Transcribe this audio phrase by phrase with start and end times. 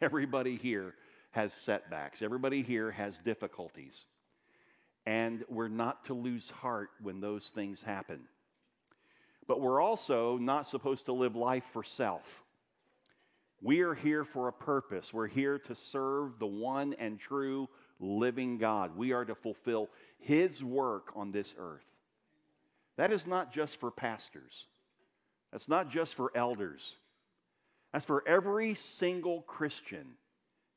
[0.00, 0.94] Everybody here
[1.30, 4.04] has setbacks, everybody here has difficulties.
[5.06, 8.20] And we're not to lose heart when those things happen.
[9.46, 12.42] But we're also not supposed to live life for self.
[13.60, 15.12] We are here for a purpose.
[15.12, 17.68] We're here to serve the one and true
[18.00, 18.96] living God.
[18.96, 21.84] We are to fulfill His work on this earth.
[22.96, 24.66] That is not just for pastors,
[25.52, 26.96] that's not just for elders.
[27.94, 30.16] That's for every single Christian.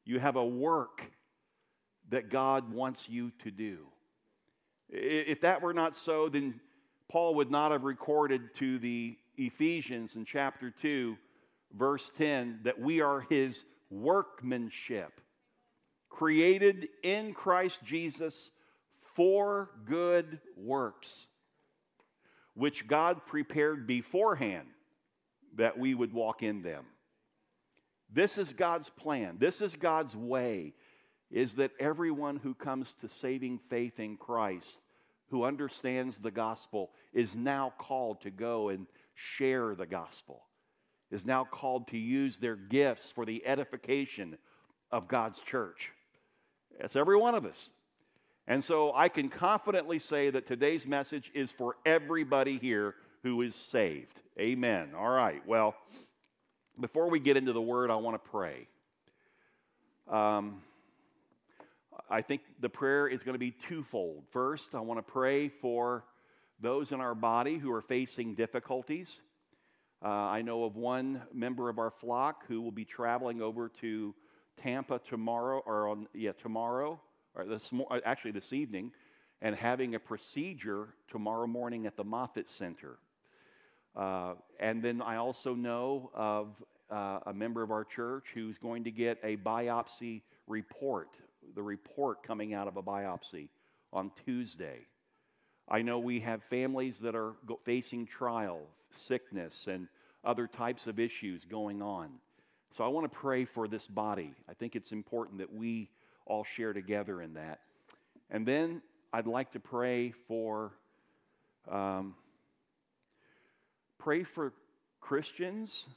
[0.05, 1.01] You have a work
[2.09, 3.87] that God wants you to do.
[4.87, 6.59] If that were not so, then
[7.09, 11.17] Paul would not have recorded to the Ephesians in chapter 2,
[11.75, 15.19] verse 10, that we are his workmanship,
[16.09, 18.51] created in Christ Jesus
[19.15, 21.25] for good works,
[22.53, 24.67] which God prepared beforehand
[25.55, 26.85] that we would walk in them.
[28.11, 29.37] This is God's plan.
[29.39, 30.73] This is God's way
[31.29, 34.79] is that everyone who comes to saving faith in Christ,
[35.29, 40.43] who understands the gospel, is now called to go and share the gospel,
[41.11, 44.37] is now called to use their gifts for the edification
[44.91, 45.91] of God's church.
[46.79, 47.69] That's every one of us.
[48.47, 53.55] And so I can confidently say that today's message is for everybody here who is
[53.55, 54.21] saved.
[54.39, 54.91] Amen.
[54.97, 55.45] All right.
[55.45, 55.75] Well,
[56.79, 58.67] before we get into the word, I want to pray.
[60.09, 60.61] Um,
[62.09, 64.23] I think the prayer is going to be twofold.
[64.31, 66.05] First, I want to pray for
[66.59, 69.21] those in our body who are facing difficulties.
[70.03, 74.13] Uh, I know of one member of our flock who will be traveling over to
[74.57, 76.99] Tampa tomorrow, or on yeah tomorrow,
[77.35, 78.91] or this uh, actually this evening,
[79.41, 82.99] and having a procedure tomorrow morning at the Moffitt Center.
[83.97, 86.49] Uh, and then I also know of
[86.89, 91.19] uh, a member of our church who's going to get a biopsy report
[91.55, 93.49] the report coming out of a biopsy
[93.91, 94.79] on Tuesday.
[95.67, 97.33] I know we have families that are
[97.65, 98.61] facing trial,
[98.97, 99.87] sickness, and
[100.23, 102.09] other types of issues going on.
[102.77, 104.33] So I want to pray for this body.
[104.49, 105.89] I think it's important that we
[106.25, 107.59] all share together in that.
[108.29, 108.81] And then
[109.11, 110.73] I'd like to pray for
[111.69, 112.15] um,
[113.99, 114.53] pray for
[114.99, 115.87] Christians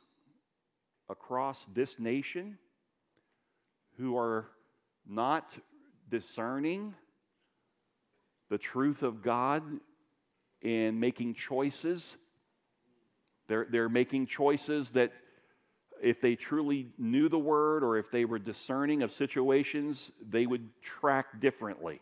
[1.09, 2.59] across this nation
[3.99, 4.47] who are
[5.07, 5.59] not
[6.09, 6.95] discerning
[8.49, 9.63] the truth of God
[10.63, 12.17] in making choices.
[13.49, 15.13] They're, they're making choices that,
[16.03, 20.71] if they truly knew the word or if they were discerning of situations, they would
[20.81, 22.01] track differently.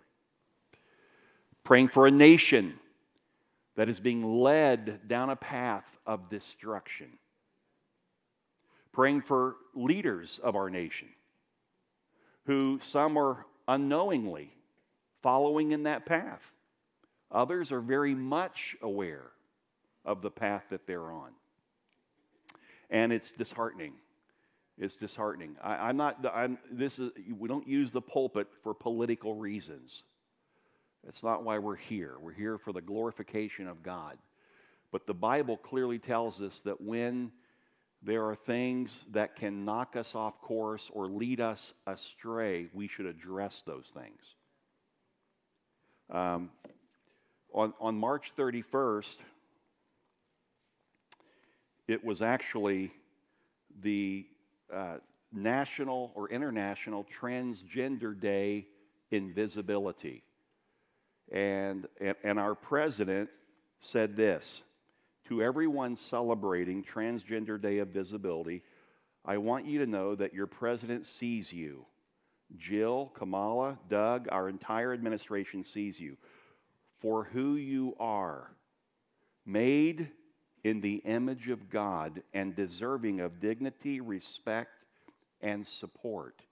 [1.65, 2.79] Praying for a nation
[3.79, 7.07] that is being led down a path of destruction.
[8.91, 11.07] Praying for leaders of our nation
[12.47, 14.51] who some are unknowingly
[15.23, 16.55] following in that path.
[17.31, 19.31] Others are very much aware
[20.05, 21.31] of the path that they're on.
[22.91, 23.93] And it's disheartening.
[24.77, 25.55] It's disheartening.
[25.63, 30.03] I, am not, I'm, this is, we don't use the pulpit for political reasons.
[31.05, 32.17] That's not why we're here.
[32.21, 34.19] We're here for the glorification of God.
[34.91, 37.33] But the Bible clearly tells us that when
[38.03, 43.07] there are things that can knock us off course or lead us astray, we should
[43.07, 44.35] address those things.
[46.11, 46.51] Um,
[47.53, 49.17] on, on March 31st,
[51.87, 52.93] it was actually
[53.81, 54.27] the
[54.73, 54.97] uh,
[55.33, 58.67] National or International Transgender Day
[59.11, 60.23] in Visibility.
[61.31, 63.31] And, and, and our president
[63.81, 64.63] said this
[65.29, 68.63] to everyone celebrating Transgender Day of Visibility,
[69.25, 71.85] I want you to know that your president sees you.
[72.57, 76.17] Jill, Kamala, Doug, our entire administration sees you
[76.99, 78.51] for who you are,
[79.45, 80.09] made
[80.65, 84.85] in the image of God and deserving of dignity, respect,
[85.41, 86.43] and support.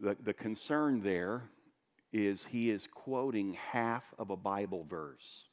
[0.00, 1.50] The, the concern there
[2.12, 5.44] is he is quoting half of a Bible verse.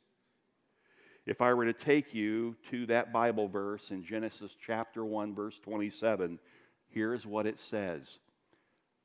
[1.26, 5.60] If I were to take you to that Bible verse in Genesis chapter 1, verse
[5.60, 6.40] 27,
[6.90, 8.20] here's what it says.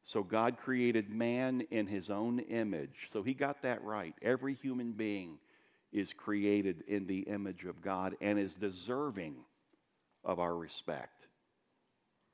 [0.04, 3.08] So God created man in his own image.
[3.12, 4.14] So he got that right.
[4.22, 5.38] Every human being
[5.92, 9.36] is created in the image of God and is deserving
[10.24, 11.26] of our respect.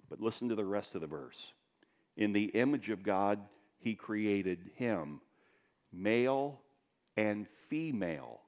[0.09, 1.53] But listen to the rest of the verse.
[2.17, 3.41] In the image of God,
[3.79, 5.21] he created him,
[5.93, 6.61] male
[7.17, 8.41] and female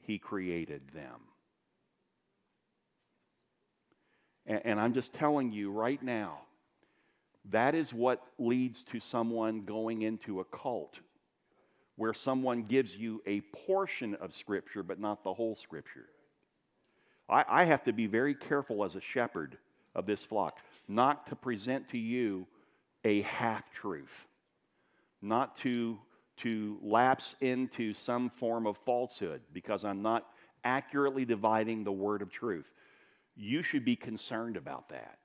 [0.00, 1.20] he created them.
[4.46, 6.40] And, I'm just telling you right now
[7.50, 10.98] That is what leads to someone going into a cult
[11.96, 16.06] where someone gives you a portion of Scripture but not the whole Scripture.
[17.28, 19.58] I, I have to be very careful as a shepherd
[19.94, 20.58] of this flock
[20.88, 22.46] not to present to you
[23.04, 24.26] a half truth,
[25.22, 25.98] not to,
[26.38, 30.26] to lapse into some form of falsehood because I'm not
[30.64, 32.72] accurately dividing the word of truth.
[33.36, 35.18] You should be concerned about that.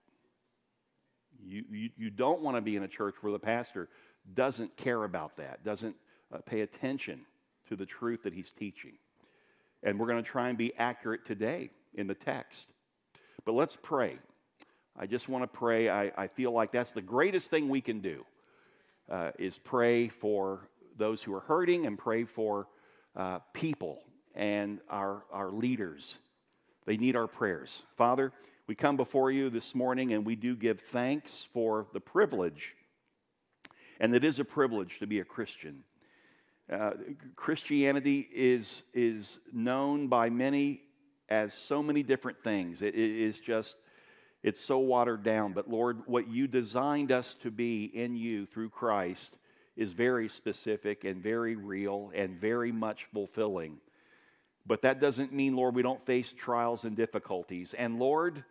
[1.44, 3.90] You, you, you don't want to be in a church where the pastor
[4.34, 5.96] doesn't care about that, doesn't
[6.34, 7.22] uh, pay attention
[7.70, 8.94] to the truth that he's teaching.
[9.84, 12.70] And we're going to try and be accurate today in the text.
[13.46, 14.18] But let's pray.
[14.98, 15.90] I just want to pray.
[15.90, 18.26] I, I feel like that's the greatest thing we can do
[19.10, 22.68] uh, is pray for those who are hurting and pray for
[23.16, 24.00] uh, people
[24.36, 26.18] and our, our leaders.
[26.86, 27.84] They need our prayers.
[27.96, 28.32] Father,
[28.68, 32.76] we come before you this morning and we do give thanks for the privilege,
[34.00, 35.84] and it is a privilege to be a Christian.
[36.72, 36.92] Uh,
[37.36, 40.82] Christianity is, is known by many
[41.30, 42.82] as so many different things.
[42.82, 43.78] it, it is just,
[44.44, 45.54] it's so watered down.
[45.54, 49.38] But Lord, what you designed us to be in you through Christ
[49.76, 53.78] is very specific and very real and very much fulfilling.
[54.66, 57.74] But that doesn't mean, Lord, we don't face trials and difficulties.
[57.74, 58.44] And Lord,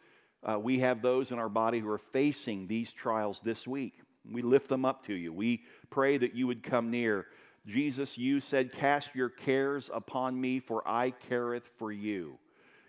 [0.43, 3.95] uh, we have those in our body who are facing these trials this week.
[4.31, 5.33] We lift them up to you.
[5.33, 7.27] We pray that you would come near.
[7.67, 12.39] Jesus, you said, Cast your cares upon me, for I careth for you.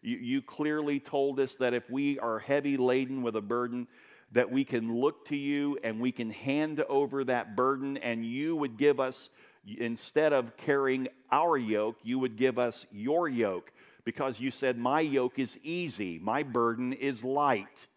[0.08, 0.18] You.
[0.18, 3.88] You clearly told us that if we are heavy laden with a burden,
[4.32, 8.56] that we can look to you and we can hand over that burden, and you
[8.56, 9.30] would give us,
[9.66, 13.72] instead of carrying our yoke, you would give us your yoke
[14.04, 17.88] because you said, My yoke is easy, my burden is light.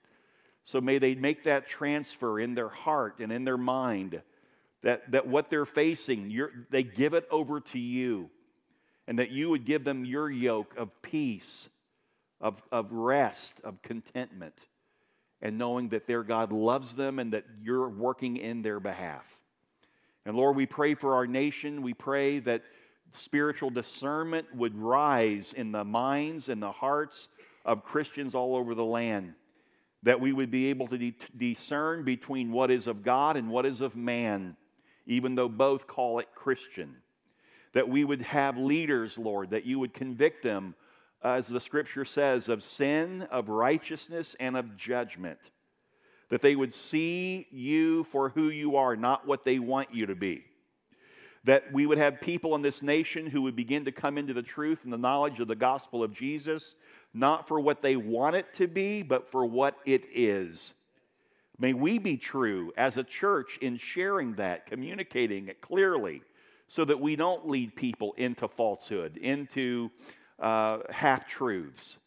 [0.63, 4.21] So may they make that transfer in their heart and in their mind
[4.83, 6.37] that, that what they're facing,
[6.71, 8.31] they give it over to you,
[9.07, 11.69] and that you would give them your yoke of peace,
[12.41, 14.69] of, of rest, of contentment,
[15.43, 19.41] and knowing that their God loves them and that you're working in their behalf.
[20.27, 21.83] And Lord, we pray for our nation.
[21.83, 22.63] We pray that
[23.13, 27.29] spiritual discernment would rise in the minds and the hearts
[27.65, 29.35] of Christians all over the land.
[30.03, 33.67] That we would be able to de- discern between what is of God and what
[33.67, 34.57] is of man,
[35.07, 36.97] even though both call it Christian.
[37.73, 40.75] That we would have leaders, Lord, that you would convict them,
[41.23, 45.51] as the scripture says, of sin, of righteousness, and of judgment.
[46.29, 50.15] That they would see you for who you are, not what they want you to
[50.15, 50.45] be
[51.45, 54.43] that we would have people in this nation who would begin to come into the
[54.43, 56.75] truth and the knowledge of the gospel of Jesus,
[57.15, 60.75] not for what they want it to be, but for what it is.
[61.59, 66.23] May we be true as a church in sharing that, communicating it clearly,
[66.69, 69.91] so that we don't lead people into falsehood, into
[70.41, 71.99] uh, half truths.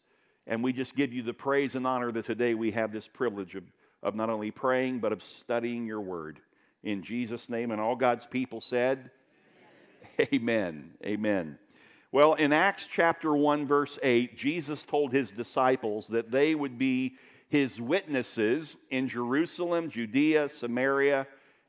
[0.46, 3.54] And we just give you the praise and honor that today we have this privilege
[3.54, 3.64] of,
[4.02, 6.40] of not only praying, but of studying your word.
[6.82, 9.10] In Jesus' name, and all God's people said,
[10.32, 10.92] Amen.
[11.04, 11.58] Amen.
[12.12, 17.16] Well, in Acts chapter 1, verse 8, Jesus told his disciples that they would be
[17.48, 21.26] his witnesses in Jerusalem, Judea, Samaria,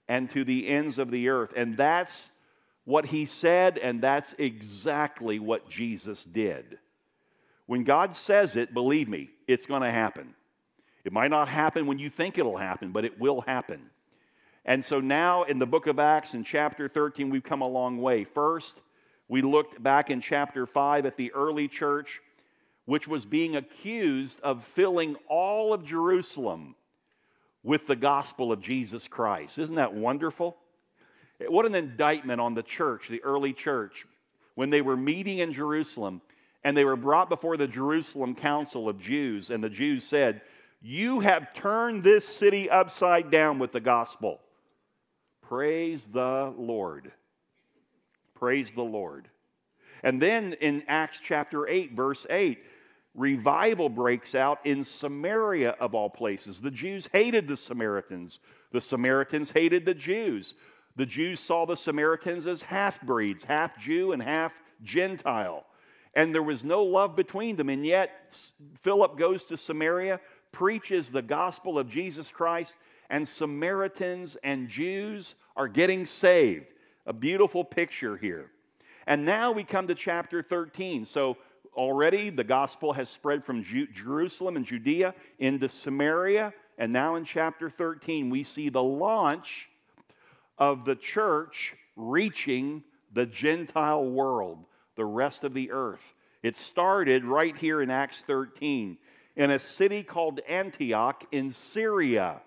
[0.07, 1.53] and to the ends of the earth.
[1.55, 2.29] And that's
[2.85, 6.77] what he said, and that's exactly what Jesus did.
[7.65, 10.35] When God says it, believe me, it's going to happen.
[11.03, 13.89] It might not happen when you think it'll happen, but it will happen.
[14.63, 18.01] And so now in the book of Acts, in chapter 13, we've come a long
[18.01, 18.23] way.
[18.23, 18.79] First,
[19.27, 22.21] we looked back in chapter 5 at the early church,
[22.85, 26.75] which was being accused of filling all of Jerusalem
[27.63, 29.57] with the gospel of Jesus Christ.
[29.57, 30.57] Isn't that wonderful?
[31.39, 34.05] What an indictment on the church, the early church,
[34.55, 36.21] when they were meeting in Jerusalem
[36.63, 40.41] and they were brought before the Jerusalem Council of Jews, and the Jews said,
[40.81, 44.41] You have turned this city upside down with the gospel.
[45.41, 47.11] Praise the Lord.
[48.33, 49.29] Praise the Lord.
[50.01, 52.63] And then in Acts chapter 8, verse 8,
[53.13, 56.61] revival breaks out in Samaria of all places.
[56.61, 58.39] The Jews hated the Samaritans,
[58.71, 60.55] the Samaritans hated the Jews.
[60.95, 65.65] The Jews saw the Samaritans as half breeds, half Jew and half Gentile.
[66.13, 67.69] And there was no love between them.
[67.69, 68.33] And yet,
[68.81, 70.21] Philip goes to Samaria,
[70.51, 72.75] preaches the gospel of Jesus Christ,
[73.09, 76.67] and Samaritans and Jews are getting saved.
[77.05, 78.49] A beautiful picture here.
[79.05, 81.05] And now we come to chapter 13.
[81.05, 81.37] So
[81.75, 87.69] already the gospel has spread from Jerusalem and Judea into Samaria And now in chapter
[87.69, 89.69] 13, we see the launch
[90.57, 96.13] of the church reaching the Gentile world, the rest of the earth.
[96.43, 98.97] It started right here in Acts 13
[99.35, 102.41] in a city called Antioch in Syria.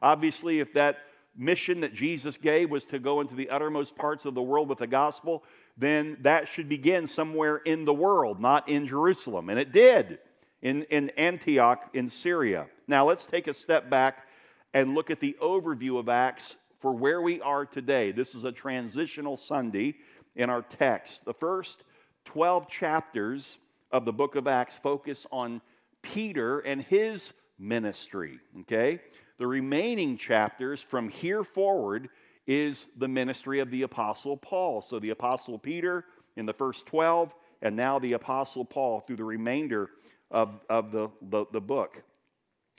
[0.00, 0.98] Obviously, if that
[1.36, 4.78] mission that Jesus gave was to go into the uttermost parts of the world with
[4.78, 5.42] the gospel,
[5.76, 9.48] then that should begin somewhere in the world, not in Jerusalem.
[9.48, 10.18] And it did
[10.62, 12.66] in, in Antioch in Syria.
[12.86, 14.28] Now, let's take a step back
[14.72, 18.12] and look at the overview of Acts for where we are today.
[18.12, 19.94] This is a transitional Sunday
[20.36, 21.24] in our text.
[21.24, 21.82] The first
[22.26, 23.56] 12 chapters
[23.90, 25.62] of the book of Acts focus on
[26.02, 29.00] Peter and his ministry, okay?
[29.38, 32.10] The remaining chapters from here forward
[32.46, 34.82] is the ministry of the Apostle Paul.
[34.82, 36.04] So the Apostle Peter
[36.36, 39.88] in the first 12, and now the Apostle Paul through the remainder
[40.30, 42.02] of, of the, the, the book.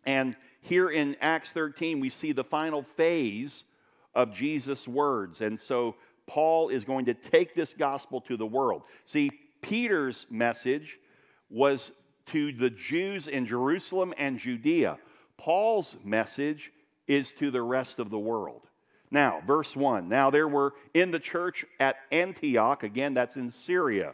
[0.05, 3.63] And here in Acts 13, we see the final phase
[4.15, 5.41] of Jesus' words.
[5.41, 5.95] And so
[6.27, 8.83] Paul is going to take this gospel to the world.
[9.05, 9.31] See,
[9.61, 10.97] Peter's message
[11.49, 11.91] was
[12.27, 14.97] to the Jews in Jerusalem and Judea.
[15.37, 16.71] Paul's message
[17.07, 18.61] is to the rest of the world.
[19.11, 20.09] Now, verse 1.
[20.09, 24.13] Now there were in the church at Antioch, again, that's in Syria.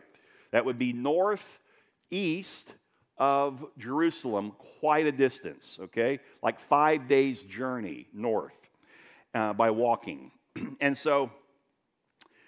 [0.51, 2.73] That would be northeast
[3.17, 6.19] of Jerusalem, quite a distance, okay?
[6.43, 8.60] Like five days' journey north
[9.33, 10.31] uh, by walking.
[10.79, 11.31] and so,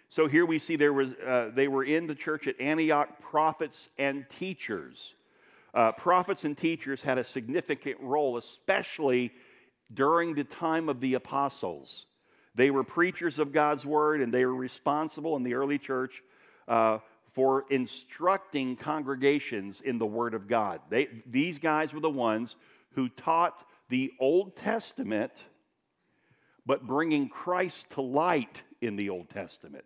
[0.10, 3.90] so here we see there was, uh, they were in the church at Antioch, prophets
[3.98, 5.16] and teachers.
[5.74, 9.32] Uh, prophets and teachers had a significant role, especially
[9.92, 12.06] during the time of the apostles.
[12.56, 16.22] They were preachers of God's word, and they were responsible in the early church
[16.68, 17.00] uh,
[17.32, 20.82] for instructing congregations in the word of God.
[20.90, 22.56] They, these guys were the ones
[22.92, 25.32] who taught the Old Testament,
[26.66, 29.86] but bringing Christ to light in the Old Testament.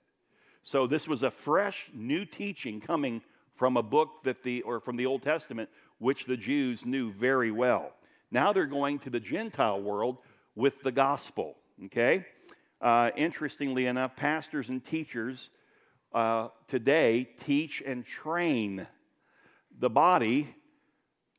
[0.64, 3.22] So this was a fresh new teaching coming
[3.56, 7.52] from a book that the, or from the Old Testament, which the Jews knew very
[7.52, 7.92] well.
[8.32, 10.18] Now they're going to the Gentile world
[10.56, 11.56] with the gospel,
[11.86, 12.26] okay?
[12.82, 15.50] Uh, interestingly enough, pastors and teachers
[16.14, 18.86] uh, today teach and train
[19.80, 20.54] the body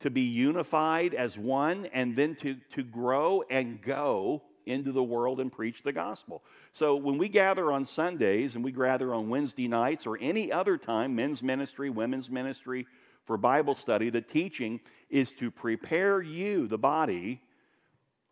[0.00, 5.40] to be unified as one and then to, to grow and go into the world
[5.40, 6.42] and preach the gospel.
[6.72, 10.76] So when we gather on Sundays and we gather on Wednesday nights or any other
[10.76, 12.86] time, men's ministry, women's ministry,
[13.24, 17.42] for Bible study, the teaching is to prepare you, the body,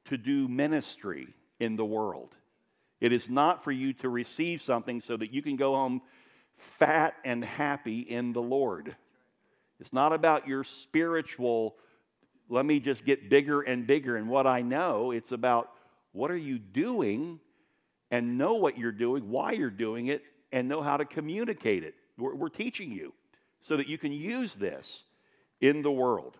[0.07, 1.29] to do ministry
[1.61, 2.35] in the world.
[3.01, 6.01] It is not for you to receive something so that you can go home
[6.55, 8.97] fat and happy in the Lord.
[9.79, 11.77] It's not about your spiritual,
[12.49, 15.11] let me just get bigger and bigger in what I know.
[15.11, 15.71] It's about
[16.17, 17.39] what are you doing
[18.11, 21.95] and know what you're doing, why you're doing it, and know how to communicate it.
[22.17, 23.13] We're, we're teaching you
[23.61, 25.03] so that you can use this
[25.61, 26.39] in the world.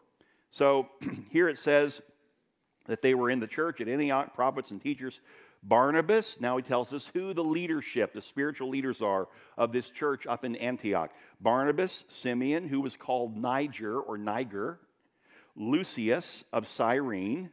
[0.51, 0.89] So
[1.31, 2.01] here it says
[2.87, 5.21] that they were in the church at Antioch, prophets and teachers.
[5.63, 9.29] Barnabas, now he tells us who the leadership, the spiritual leaders are
[9.59, 11.11] of this church up in Antioch.
[11.41, 14.79] Barnabas, Simeon, who was called Niger or Niger,
[15.55, 17.51] Lucius of Cyrene,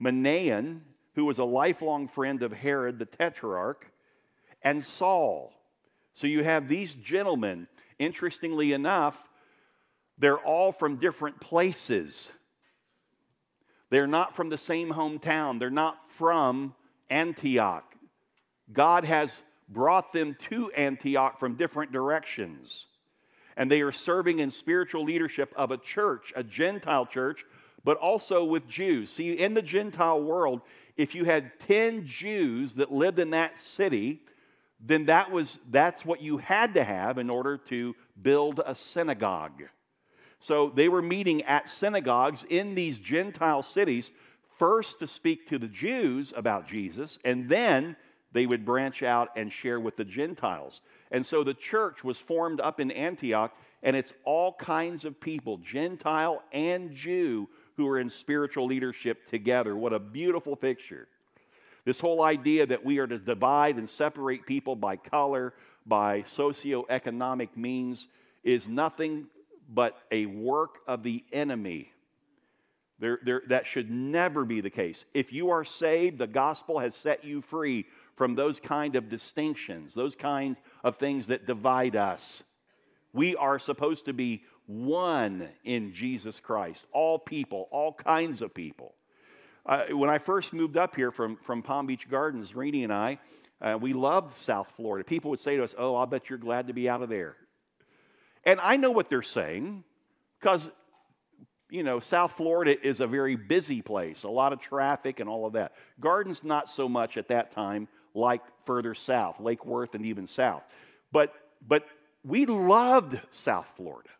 [0.00, 0.80] Manaen,
[1.16, 3.90] who was a lifelong friend of Herod the Tetrarch,
[4.62, 5.52] and Saul.
[6.14, 7.66] So you have these gentlemen.
[7.98, 9.28] Interestingly enough,
[10.18, 12.30] they're all from different places.
[13.90, 15.58] They're not from the same hometown.
[15.58, 16.74] They're not from
[17.08, 17.94] Antioch.
[18.70, 22.86] God has brought them to Antioch from different directions.
[23.56, 27.46] And they are serving in spiritual leadership of a church, a Gentile church,
[27.84, 29.12] but also with Jews.
[29.12, 30.60] See, in the Gentile world,
[30.96, 34.22] if you had 10 Jews that lived in that city,
[34.80, 39.62] then that was, that's what you had to have in order to build a synagogue.
[40.40, 44.10] So they were meeting at synagogues in these Gentile cities,
[44.58, 47.96] first to speak to the Jews about Jesus, and then
[48.32, 50.80] they would branch out and share with the Gentiles.
[51.10, 55.58] And so the church was formed up in Antioch, and it's all kinds of people,
[55.58, 59.76] Gentile and Jew, who are in spiritual leadership together.
[59.76, 61.08] What a beautiful picture.
[61.84, 65.54] This whole idea that we are to divide and separate people by color,
[65.86, 68.08] by socioeconomic means,
[68.42, 69.26] is nothing
[69.68, 71.92] but a work of the enemy.
[72.98, 75.04] There, there, that should never be the case.
[75.12, 79.94] If you are saved, the gospel has set you free from those kind of distinctions,
[79.94, 82.42] those kinds of things that divide us.
[83.12, 88.94] We are supposed to be one in Jesus Christ, all people, all kinds of people.
[89.64, 93.18] uh, when I first moved up here from, from Palm Beach Gardens, Renee and I,
[93.60, 95.04] uh, we loved South Florida.
[95.04, 97.36] People would say to us, Oh, I'll bet you're glad to be out of there.
[98.44, 99.82] And I know what they're saying
[100.40, 100.68] because,
[101.68, 105.46] you know, South Florida is a very busy place, a lot of traffic and all
[105.46, 105.72] of that.
[105.98, 110.62] Gardens, not so much at that time like further south, Lake Worth and even south.
[111.10, 111.32] But,
[111.66, 111.86] but
[112.24, 114.10] we loved South Florida.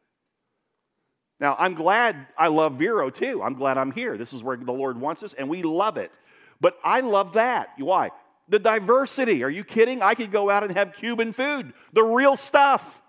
[1.38, 3.42] Now, I'm glad I love Vero too.
[3.42, 4.16] I'm glad I'm here.
[4.16, 6.12] This is where the Lord wants us, and we love it.
[6.60, 7.70] But I love that.
[7.78, 8.10] Why?
[8.48, 9.44] The diversity.
[9.44, 10.02] Are you kidding?
[10.02, 13.02] I could go out and have Cuban food, the real stuff.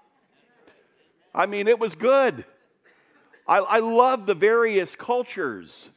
[1.33, 2.43] I mean, it was good.
[3.47, 5.89] I, I love the various cultures.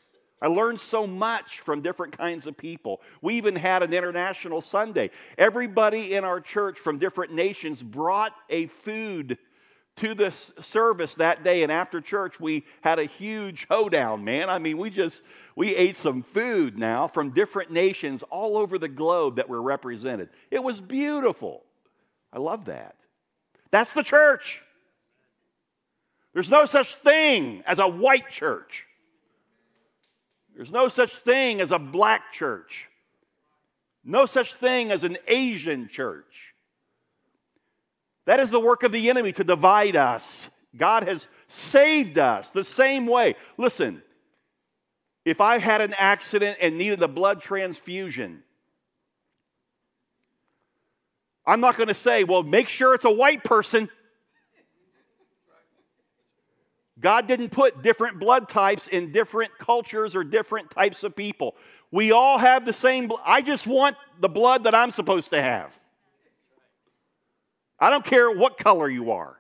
[0.43, 3.01] I learned so much from different kinds of people.
[3.21, 5.11] We even had an international Sunday.
[5.37, 9.37] Everybody in our church from different nations brought a food
[9.97, 14.49] to this service that day and after church we had a huge hoedown man.
[14.49, 15.23] I mean we just
[15.55, 20.31] we ate some food now from different nations all over the globe that were represented.
[20.51, 21.65] It was beautiful.
[22.33, 22.97] I love that.
[23.71, 24.63] That's the church.
[26.33, 28.87] There's no such thing as a white church.
[30.55, 32.87] There's no such thing as a black church.
[34.05, 36.51] No such thing as an asian church
[38.31, 40.51] that is the work of the enemy to divide us.
[40.77, 43.35] God has saved us the same way.
[43.57, 44.03] Listen,
[45.25, 48.45] if I had an accident and needed a blood transfusion,
[51.45, 53.89] I'm not going to say, well, make sure it's a white person.
[57.01, 61.57] God didn't put different blood types in different cultures or different types of people.
[61.91, 63.11] We all have the same.
[63.25, 65.80] I just want the blood that I'm supposed to have.
[67.81, 69.37] I don't care what color you are.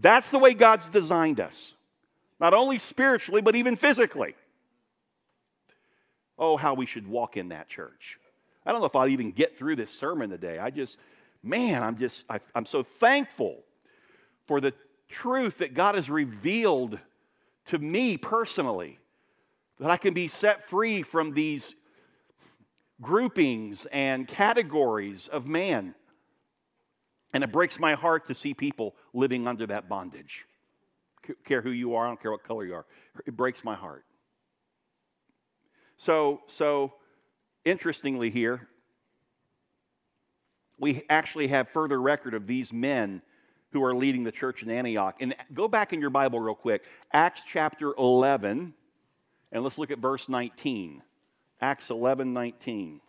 [0.00, 1.74] That's the way God's designed us,
[2.38, 4.36] not only spiritually, but even physically.
[6.38, 8.18] Oh, how we should walk in that church.
[8.64, 10.58] I don't know if I'll even get through this sermon today.
[10.58, 10.96] I just,
[11.42, 13.64] man, I'm just, I, am so thankful
[14.46, 14.72] for the
[15.08, 17.00] truth that God has revealed
[17.66, 18.98] to me personally,
[19.80, 21.74] that I can be set free from these
[23.02, 25.94] groupings and categories of man
[27.32, 30.46] and it breaks my heart to see people living under that bondage.
[31.44, 32.86] Care who you are, I don't care what color you are.
[33.26, 34.04] It breaks my heart.
[35.96, 36.94] So, so
[37.64, 38.68] interestingly here,
[40.78, 43.22] we actually have further record of these men
[43.72, 45.16] who are leading the church in Antioch.
[45.20, 46.82] And go back in your Bible real quick.
[47.12, 48.74] Acts chapter 11,
[49.52, 51.02] and let's look at verse 19.
[51.60, 53.00] Acts 11, 19.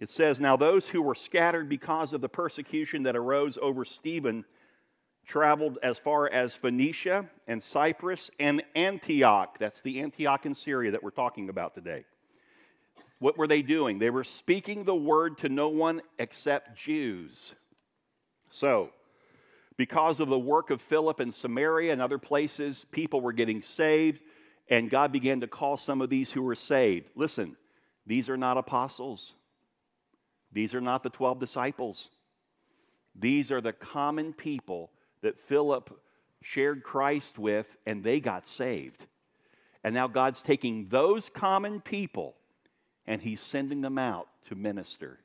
[0.00, 4.46] It says, Now those who were scattered because of the persecution that arose over Stephen
[5.26, 9.58] traveled as far as Phoenicia and Cyprus and Antioch.
[9.58, 12.04] That's the Antioch in Syria that we're talking about today.
[13.18, 13.98] What were they doing?
[13.98, 17.54] They were speaking the word to no one except Jews.
[18.48, 18.90] So,
[19.76, 24.22] because of the work of Philip in Samaria and other places, people were getting saved,
[24.68, 27.10] and God began to call some of these who were saved.
[27.14, 27.56] Listen,
[28.06, 29.34] these are not apostles.
[30.52, 32.10] These are not the 12 disciples.
[33.14, 34.90] These are the common people
[35.22, 36.00] that Philip
[36.42, 39.06] shared Christ with, and they got saved.
[39.84, 42.34] And now God's taking those common people
[43.06, 45.18] and he's sending them out to minister.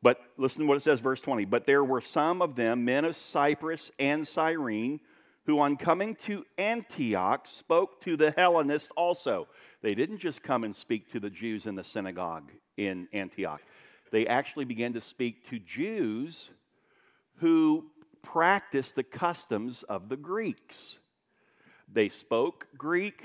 [0.00, 1.44] But listen to what it says, verse 20.
[1.44, 5.00] But there were some of them, men of Cyprus and Cyrene,
[5.46, 9.48] who on coming to Antioch spoke to the Hellenists also.
[9.82, 13.60] They didn't just come and speak to the Jews in the synagogue in Antioch,
[14.10, 16.50] they actually began to speak to Jews
[17.36, 17.86] who
[18.22, 20.98] practiced the customs of the Greeks.
[21.90, 23.24] They spoke Greek.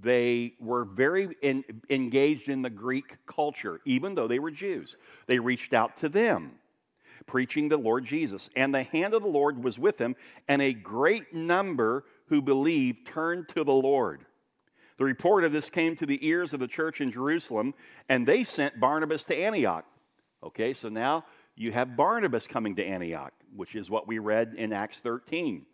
[0.00, 4.96] They were very in, engaged in the Greek culture, even though they were Jews.
[5.26, 6.52] They reached out to them,
[7.26, 8.50] preaching the Lord Jesus.
[8.54, 10.16] And the hand of the Lord was with them,
[10.48, 14.26] and a great number who believed turned to the Lord.
[14.98, 17.74] The report of this came to the ears of the church in Jerusalem,
[18.08, 19.84] and they sent Barnabas to Antioch.
[20.42, 21.24] Okay, so now
[21.56, 25.64] you have Barnabas coming to Antioch, which is what we read in Acts 13.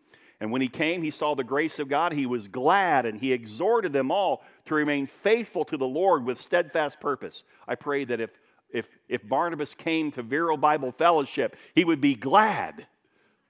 [0.40, 2.12] And when he came, he saw the grace of God.
[2.12, 6.40] He was glad and he exhorted them all to remain faithful to the Lord with
[6.40, 7.44] steadfast purpose.
[7.68, 8.32] I pray that if,
[8.70, 12.88] if, if Barnabas came to Vero Bible Fellowship, he would be glad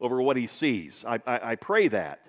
[0.00, 1.04] over what he sees.
[1.08, 2.26] I, I, I pray that.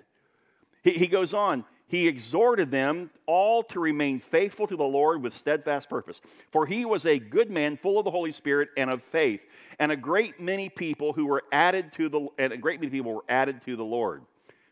[0.82, 5.36] He, he goes on, he exhorted them all to remain faithful to the Lord with
[5.36, 6.20] steadfast purpose.
[6.50, 9.46] For he was a good man, full of the Holy Spirit and of faith,
[9.78, 13.12] and a great many people who were added to the and a great many people
[13.12, 14.22] were added to the Lord.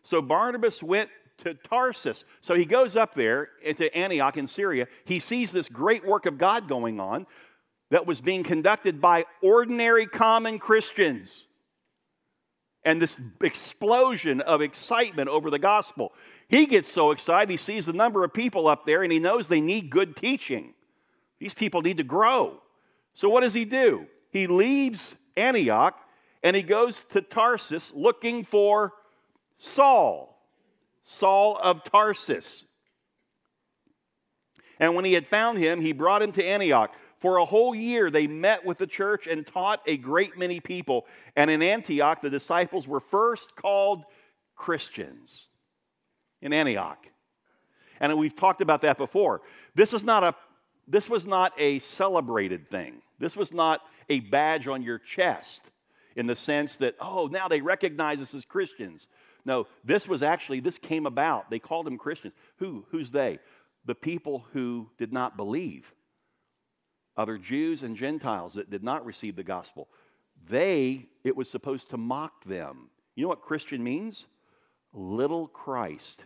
[0.03, 2.25] So Barnabas went to Tarsus.
[2.41, 4.87] So he goes up there to Antioch in Syria.
[5.05, 7.27] He sees this great work of God going on
[7.91, 11.45] that was being conducted by ordinary common Christians
[12.85, 16.13] and this explosion of excitement over the gospel.
[16.53, 19.49] He gets so excited, he sees the number of people up there and he knows
[19.49, 20.75] they need good teaching.
[21.39, 22.61] These people need to grow.
[23.15, 24.07] So, what does he do?
[24.31, 25.99] He leaves Antioch
[26.43, 28.93] and he goes to Tarsus looking for
[29.57, 30.47] Saul,
[31.05, 32.67] Saul of Tarsus.
[34.79, 36.95] And when he had found him, he brought him to Antioch.
[37.17, 41.07] For a whole year, they met with the church and taught a great many people.
[41.35, 44.05] And in Antioch, the disciples were first called
[44.55, 45.47] Christians.
[46.43, 47.07] In Antioch.
[48.01, 49.41] And we've talked about that before.
[49.75, 50.35] This is not a
[50.87, 53.03] this was not a celebrated thing.
[53.19, 55.71] This was not a badge on your chest
[56.17, 59.09] in the sense that, oh, now they recognize us as Christians.
[59.45, 61.51] No, this was actually, this came about.
[61.51, 62.35] They called them Christians.
[62.59, 62.85] Who?
[62.91, 63.39] Who's they?
[63.85, 65.95] The people who did not believe
[67.17, 69.89] other Jews and Gentiles that did not receive the gospel.
[70.49, 72.91] They, it was supposed to mock them.
[73.15, 74.27] You know what Christian means?
[74.93, 76.25] Little Christ.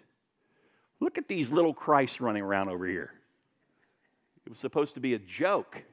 [1.01, 3.13] Look at these little Christs running around over here.
[4.47, 5.85] It was supposed to be a joke.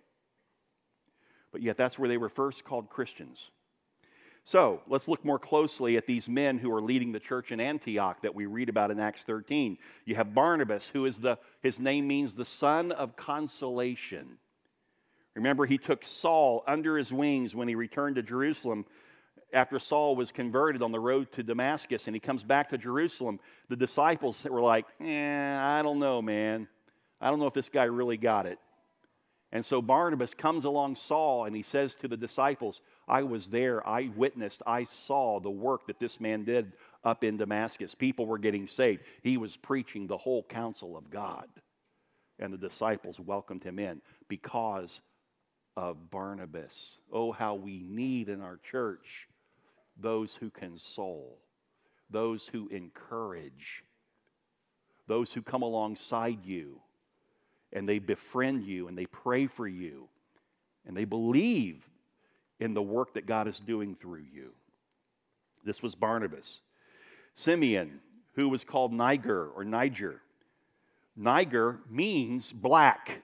[1.52, 3.52] But yet, that's where they were first called Christians.
[4.46, 8.22] So let's look more closely at these men who are leading the church in Antioch
[8.24, 9.78] that we read about in Acts 13.
[10.06, 14.38] You have Barnabas, who is the, his name means the son of consolation.
[15.36, 18.86] Remember, he took Saul under his wings when he returned to Jerusalem
[19.54, 23.40] after Saul was converted on the road to Damascus and he comes back to Jerusalem.
[23.70, 26.68] The disciples were like, eh, I don't know, man.
[27.22, 28.60] I don't know if this guy really got it.
[29.52, 33.88] And so Barnabas comes along Saul and he says to the disciples, I was there,
[33.88, 37.94] I witnessed, I saw the work that this man did up in Damascus.
[37.94, 39.04] People were getting saved.
[39.22, 41.48] He was preaching the whole counsel of God.
[42.40, 45.02] And the disciples welcomed him in because
[45.78, 46.98] of Barnabas.
[47.12, 49.28] Oh, how we need in our church
[50.00, 51.38] those who console,
[52.10, 53.84] those who encourage,
[55.08, 56.80] those who come alongside you
[57.72, 60.08] and they befriend you and they pray for you
[60.86, 61.88] and they believe
[62.60, 64.52] in the work that God is doing through you.
[65.66, 66.62] This was Barnabas.
[67.36, 68.00] Simeon,
[68.36, 70.22] who was called Niger or Niger.
[71.16, 73.24] Niger means black.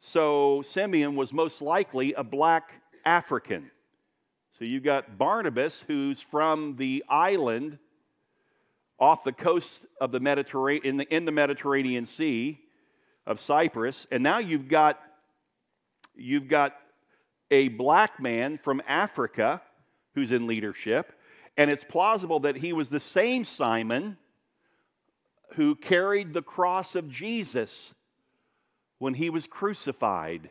[0.00, 3.70] So Simeon was most likely a black African.
[4.58, 7.78] So you've got Barnabas, who's from the island
[8.98, 12.58] off the coast of the Mediterranean, in the, in the Mediterranean Sea
[13.26, 14.98] of Cyprus, and now you've got
[16.14, 16.74] you've got
[17.50, 19.60] a black man from Africa
[20.14, 21.12] who's in leadership,
[21.58, 24.16] and it's plausible that he was the same Simon
[25.56, 27.94] who carried the cross of Jesus
[28.96, 30.48] when he was crucified.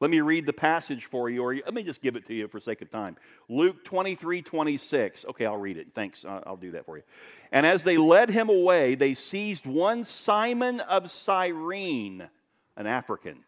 [0.00, 2.48] Let me read the passage for you, or let me just give it to you
[2.48, 3.16] for sake of time.
[3.48, 5.24] Luke 23 26.
[5.30, 5.88] Okay, I'll read it.
[5.94, 6.24] Thanks.
[6.24, 7.04] I'll do that for you.
[7.52, 12.28] And as they led him away, they seized one Simon of Cyrene,
[12.76, 13.44] an African,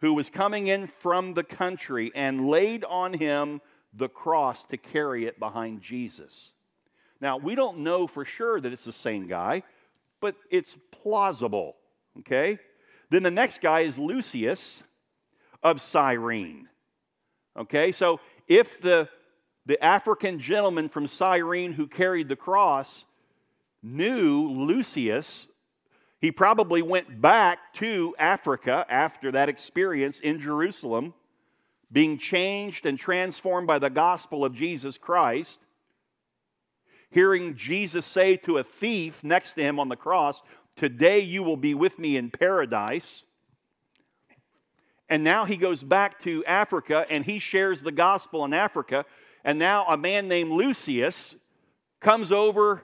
[0.00, 3.60] who was coming in from the country, and laid on him
[3.92, 6.52] the cross to carry it behind Jesus.
[7.20, 9.62] Now, we don't know for sure that it's the same guy,
[10.20, 11.76] but it's plausible.
[12.20, 12.58] Okay?
[13.10, 14.82] Then the next guy is Lucius
[15.66, 16.68] of Cyrene.
[17.56, 19.08] Okay, so if the,
[19.66, 23.04] the African gentleman from Cyrene who carried the cross
[23.82, 25.48] knew Lucius,
[26.20, 31.14] he probably went back to Africa after that experience in Jerusalem,
[31.90, 35.58] being changed and transformed by the gospel of Jesus Christ.
[37.10, 40.42] Hearing Jesus say to a thief next to him on the cross,
[40.76, 43.24] Today you will be with me in paradise.
[45.08, 49.04] And now he goes back to Africa and he shares the gospel in Africa.
[49.44, 51.36] And now a man named Lucius
[52.00, 52.82] comes over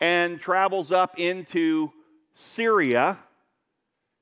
[0.00, 1.92] and travels up into
[2.34, 3.18] Syria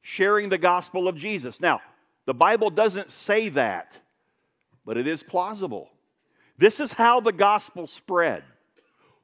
[0.02, 1.60] sharing the gospel of Jesus.
[1.60, 1.80] Now,
[2.26, 4.00] the Bible doesn't say that,
[4.84, 5.90] but it is plausible.
[6.58, 8.44] This is how the gospel spread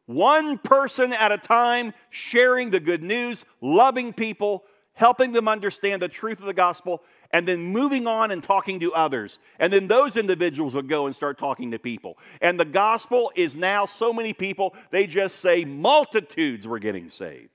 [0.06, 6.08] one person at a time, sharing the good news, loving people, helping them understand the
[6.08, 7.00] truth of the gospel,
[7.32, 9.38] and then moving on and talking to others.
[9.58, 12.18] And then those individuals would go and start talking to people.
[12.40, 17.50] And the gospel is now so many people, they just say multitudes were getting saved.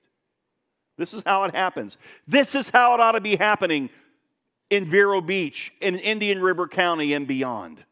[0.96, 1.98] This is how it happens.
[2.26, 3.90] This is how it ought to be happening
[4.70, 7.84] in Vero Beach, in Indian River County, and beyond.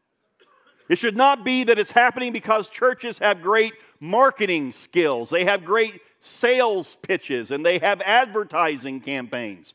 [0.88, 5.64] It should not be that it's happening because churches have great marketing skills, they have
[5.64, 9.75] great sales pitches, and they have advertising campaigns.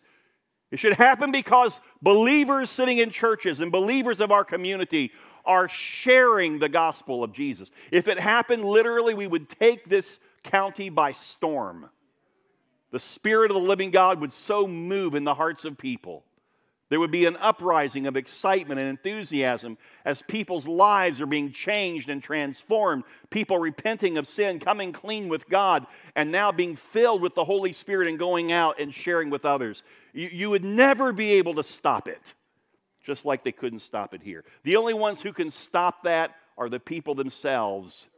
[0.72, 5.12] It should happen because believers sitting in churches and believers of our community
[5.46, 7.72] are sharing the gospel of Jesus.
[7.92, 11.90] If it happened literally, we would take this county by storm.
[12.92, 16.24] The Spirit of the living God would so move in the hearts of people
[16.90, 22.10] there would be an uprising of excitement and enthusiasm as people's lives are being changed
[22.10, 23.04] and transformed.
[23.30, 27.74] People repenting of sin, coming clean with God, and now being filled with the Holy
[27.74, 29.84] Spirit and going out and sharing with others.
[30.14, 32.34] You, you would never be able to stop it,
[33.04, 34.44] just like they couldn't stop it here.
[34.64, 38.10] The only ones who can stop that are the people themselves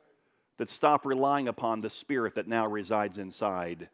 [0.57, 3.89] that stop relying upon the Spirit that now resides inside.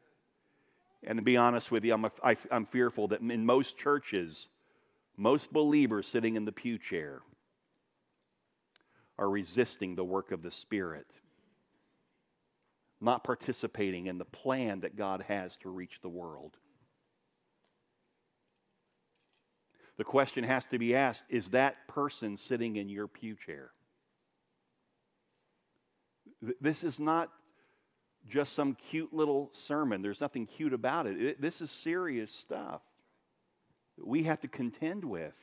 [1.03, 4.49] And to be honest with you, I'm, a, I, I'm fearful that in most churches,
[5.17, 7.21] most believers sitting in the pew chair
[9.17, 11.07] are resisting the work of the Spirit,
[13.01, 16.57] not participating in the plan that God has to reach the world.
[19.97, 23.71] The question has to be asked is that person sitting in your pew chair?
[26.61, 27.31] This is not
[28.27, 30.03] just some cute little sermon.
[30.03, 31.41] There's nothing cute about it.
[31.41, 32.81] This is serious stuff
[34.03, 35.35] we have to contend with.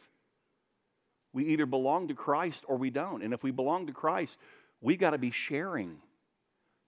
[1.33, 3.23] We either belong to Christ or we don't.
[3.23, 4.39] And if we belong to Christ,
[4.81, 5.99] we got to be sharing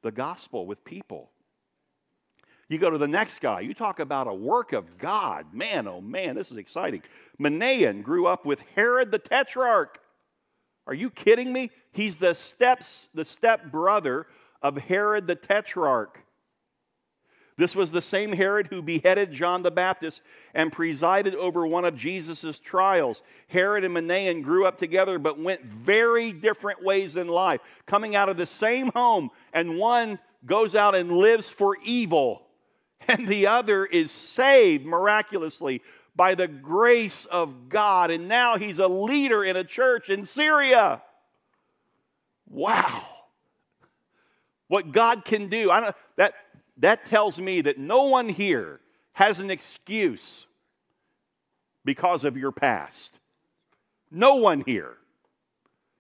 [0.03, 1.31] the gospel with people.
[2.69, 5.55] You go to the next guy, you talk about a work of God.
[5.55, 7.03] Man, oh man, this is exciting.
[7.41, 10.01] Manaen grew up with Herod the Tetrarch.
[10.87, 11.71] Are you kidding me?
[11.93, 14.27] He's the steps, the step brother
[14.63, 16.26] of Herod the Tetrarch.
[17.59, 20.21] This was the same Herod who beheaded John the Baptist
[20.55, 23.23] and presided over one of Jesus' trials.
[23.49, 28.29] Herod and Manaen grew up together but went very different ways in life, coming out
[28.29, 32.43] of the same home, and one goes out and lives for evil,
[33.09, 35.83] and the other is saved miraculously
[36.15, 38.11] by the grace of God.
[38.11, 41.03] And now he's a leader in a church in Syria.
[42.49, 43.03] Wow.
[44.69, 45.71] What God can do.
[45.71, 46.35] I don't that
[46.77, 48.81] that tells me that no one here
[49.15, 50.47] has an excuse
[51.85, 53.15] because of your past.
[54.11, 54.97] No one here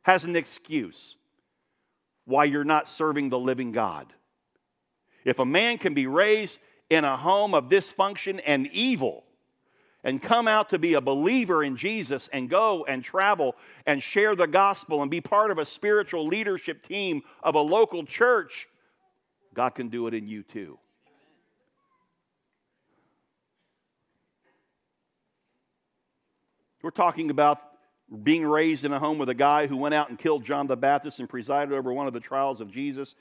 [0.02, 1.16] has an excuse
[2.24, 4.12] why you're not serving the living God.
[5.24, 6.60] If a man can be raised
[6.90, 9.24] in a home of dysfunction and evil
[10.04, 14.36] and come out to be a believer in Jesus and go and travel and share
[14.36, 18.68] the gospel and be part of a spiritual leadership team of a local church,
[19.56, 20.78] God can do it in you too.
[26.82, 27.62] We're talking about
[28.22, 30.76] being raised in a home with a guy who went out and killed John the
[30.76, 33.14] Baptist and presided over one of the trials of Jesus.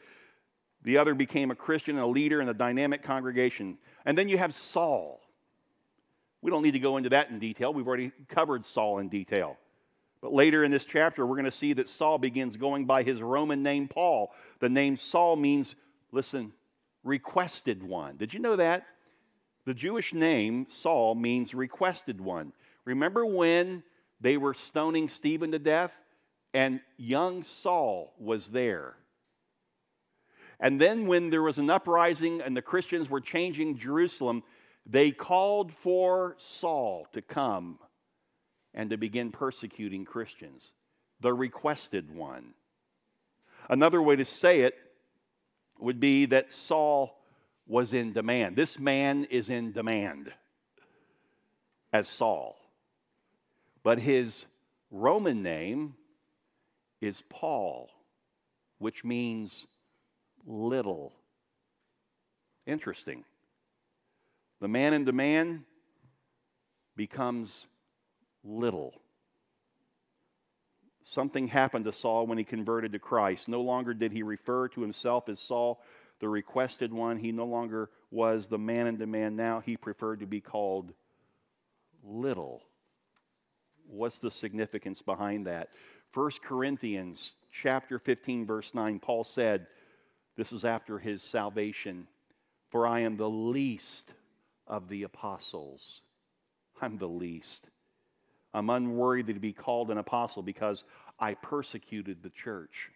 [0.84, 3.78] The other became a Christian and a leader in a dynamic congregation.
[4.04, 5.22] And then you have Saul.
[6.42, 7.74] We don't need to go into that in detail.
[7.74, 9.58] We've already covered Saul in detail.
[10.22, 13.22] But later in this chapter, we're going to see that Saul begins going by his
[13.22, 14.34] Roman name, Paul.
[14.60, 15.76] The name Saul means
[16.16, 16.54] listen,
[17.04, 18.16] requested one.
[18.16, 18.88] Did you know that?
[19.66, 22.54] The Jewish name, Saul, means requested one.
[22.86, 23.84] Remember when
[24.22, 26.02] they were stoning Stephen to death?
[26.54, 28.96] And young Saul was there.
[30.58, 34.42] And then, when there was an uprising and the Christians were changing Jerusalem,
[34.86, 37.80] they called for Saul to come
[38.74, 40.72] and to begin persecuting Christians,
[41.20, 42.54] the requested one.
[43.70, 44.76] Another way to say it
[45.80, 47.18] would be that Saul
[47.68, 48.56] was in demand.
[48.56, 50.32] This man is in demand
[51.92, 52.58] as Saul.
[53.84, 54.46] But his
[54.92, 55.96] Roman name
[57.02, 57.90] is Paul,
[58.80, 59.68] which means
[60.46, 61.14] little.
[62.66, 63.24] Interesting.
[64.60, 65.64] The man in demand
[66.96, 67.68] becomes
[68.44, 68.94] little.
[71.06, 73.48] Something happened to Saul when he converted to Christ.
[73.48, 75.82] No longer did he refer to himself as Saul,
[76.20, 77.18] the requested one.
[77.18, 79.38] He no longer was the man in demand.
[79.38, 80.94] Now he preferred to be called
[82.04, 82.64] little.
[83.88, 85.70] What's the significance behind that?
[86.14, 89.68] 1 Corinthians chapter 15 verse 9 Paul said,
[90.36, 92.08] this is after his salvation,
[92.70, 94.12] for I am the least
[94.68, 96.02] of the apostles.
[96.82, 97.72] I'm the least.
[98.56, 100.86] I'm unworthy to be called an apostle because
[101.20, 102.90] I persecuted the church.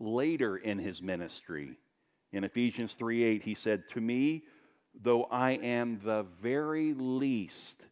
[0.00, 1.76] Later in his ministry,
[2.32, 4.44] in Ephesians 3 8, he said, To me,
[4.98, 7.82] though I am the very least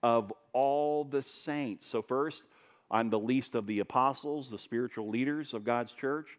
[0.00, 1.86] of all the saints.
[1.88, 2.44] So, first,
[2.88, 6.38] I'm the least of the apostles, the spiritual leaders of God's church.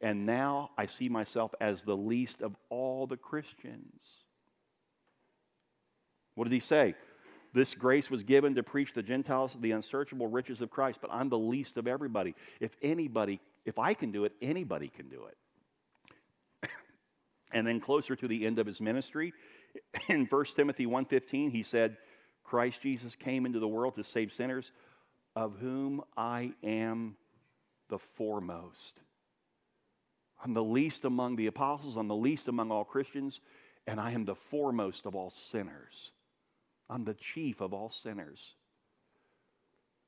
[0.00, 4.16] And now I see myself as the least of all the Christians.
[6.34, 6.96] What did he say?
[7.52, 11.28] This grace was given to preach the Gentiles the unsearchable riches of Christ, but I'm
[11.28, 12.34] the least of everybody.
[12.60, 16.70] If anybody, if I can do it, anybody can do it.
[17.52, 19.34] and then closer to the end of his ministry,
[20.08, 21.98] in 1 Timothy 1:15, he said,
[22.42, 24.72] Christ Jesus came into the world to save sinners,
[25.36, 27.16] of whom I am
[27.88, 29.00] the foremost.
[30.42, 33.40] I'm the least among the apostles, I'm the least among all Christians,
[33.86, 36.12] and I am the foremost of all sinners.
[36.92, 38.54] I'm the chief of all sinners.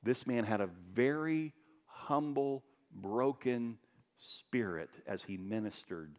[0.03, 1.51] This man had a very
[1.87, 3.79] humble, broken
[4.19, 6.11] spirit as he ministered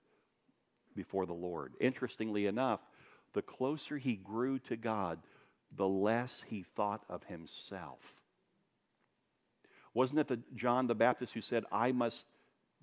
[0.97, 1.75] before the Lord.
[1.79, 2.81] Interestingly enough,
[3.33, 5.21] the closer he grew to God,
[5.71, 8.23] the less he thought of himself.
[9.95, 12.27] Wasn't it the John the Baptist who said, I must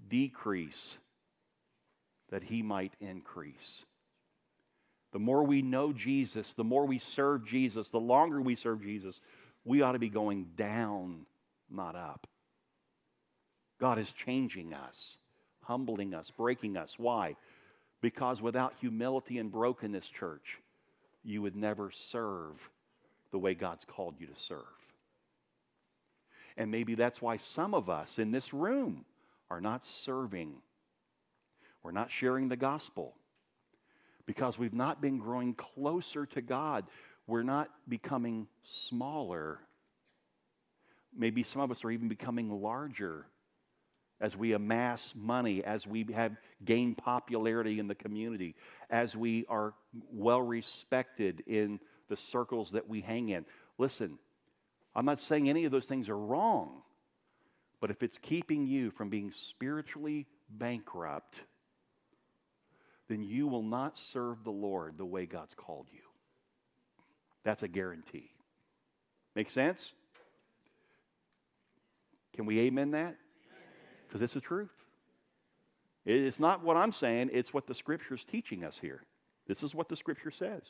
[0.08, 0.98] decrease
[2.30, 3.84] that he might increase?
[5.14, 9.22] The more we know Jesus, the more we serve Jesus, the longer we serve Jesus,
[9.64, 11.28] we ought to be going down,
[11.70, 12.28] not up.
[13.80, 15.18] God is changing us,
[15.62, 16.98] humbling us, breaking us.
[16.98, 17.36] Why?
[18.02, 20.58] Because without humility and brokenness, church,
[21.24, 22.72] you would never serve
[23.32, 24.60] the way God's called you to serve.
[26.58, 29.06] And maybe that's why some of us in this room
[29.50, 30.56] are not serving.
[31.84, 33.14] We're not sharing the gospel
[34.26, 36.86] because we've not been growing closer to God.
[37.28, 39.60] We're not becoming smaller.
[41.16, 43.28] Maybe some of us are even becoming larger
[44.22, 48.56] as we amass money, as we have gained popularity in the community,
[48.90, 49.74] as we are
[50.12, 53.46] well respected in the circles that we hang in.
[53.78, 54.18] Listen,
[54.96, 56.84] I'm not saying any of those things are wrong,
[57.82, 61.42] but if it's keeping you from being spiritually bankrupt,
[63.10, 66.00] then you will not serve the Lord the way God's called you.
[67.44, 68.32] That's a guarantee.
[69.36, 69.94] Make sense?
[72.34, 73.16] Can we amen that?
[74.08, 74.72] Because it's the truth.
[76.06, 79.04] It's not what I'm saying, it's what the scripture's teaching us here.
[79.48, 80.62] This is what the scripture says.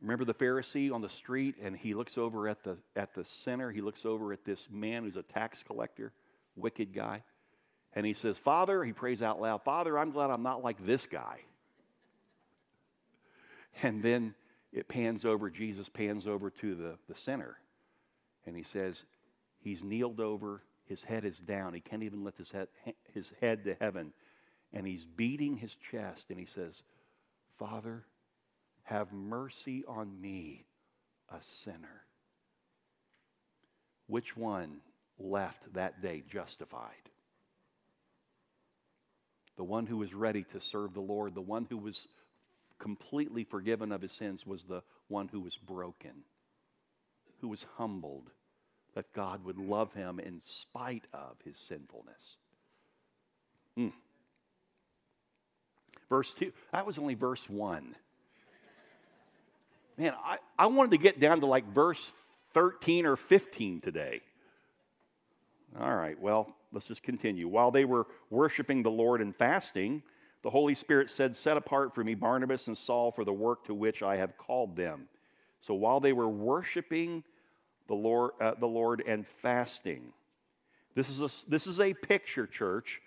[0.00, 3.72] Remember the Pharisee on the street, and he looks over at the, at the center.
[3.72, 6.12] He looks over at this man who's a tax collector,
[6.54, 7.24] wicked guy.
[7.94, 11.06] And he says, Father, he prays out loud, Father, I'm glad I'm not like this
[11.06, 11.40] guy.
[13.80, 14.34] And then
[14.72, 17.58] it pans over, Jesus pans over to the, the center.
[18.44, 19.04] And he says,
[19.60, 21.74] He's kneeled over, his head is down.
[21.74, 22.68] He can't even lift his head,
[23.12, 24.12] his head to heaven.
[24.72, 26.82] And he's beating his chest, and he says,
[27.58, 28.04] Father,
[28.84, 30.66] have mercy on me,
[31.30, 32.04] a sinner.
[34.06, 34.78] Which one
[35.18, 37.10] left that day justified?
[39.58, 42.08] The one who was ready to serve the Lord, the one who was
[42.78, 46.24] completely forgiven of his sins, was the one who was broken,
[47.42, 48.30] who was humbled
[48.94, 52.38] that God would love him in spite of his sinfulness.
[53.76, 53.92] Mm.
[56.08, 57.94] Verse 2, that was only verse 1
[59.98, 62.12] man, I, I wanted to get down to like verse
[62.54, 64.20] 13 or 15 today.
[65.78, 67.48] All right, well, let's just continue.
[67.48, 70.02] While they were worshiping the Lord and fasting,
[70.42, 73.74] the Holy Spirit said, Set apart for me Barnabas and Saul for the work to
[73.74, 75.08] which I have called them.
[75.60, 77.24] So while they were worshiping
[77.88, 80.12] the Lord, uh, the Lord and fasting,
[80.94, 83.00] this is, a, this is a picture, church,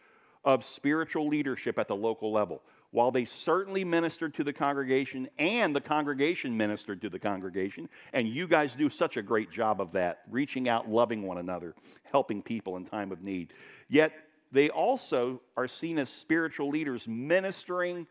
[0.43, 2.61] of spiritual leadership at the local level
[2.91, 8.27] while they certainly ministered to the congregation and the congregation ministered to the congregation, and
[8.27, 11.73] you guys do such a great job of that, reaching out, loving one another,
[12.03, 13.53] helping people in time of need.
[13.89, 14.11] Yet
[14.51, 18.07] they also are seen as spiritual leaders ministering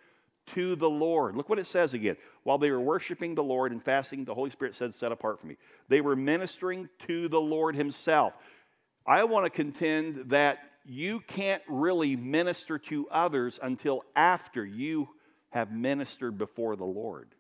[0.47, 1.37] to the Lord.
[1.37, 2.17] Look what it says again.
[2.43, 5.47] While they were worshiping the Lord and fasting, the Holy Spirit said, Set apart for
[5.47, 5.59] me.
[5.89, 8.33] They were ministering to the Lord Himself.
[9.07, 15.09] I want to contend that you can't really minister to others until after you
[15.51, 17.35] have ministered before the Lord.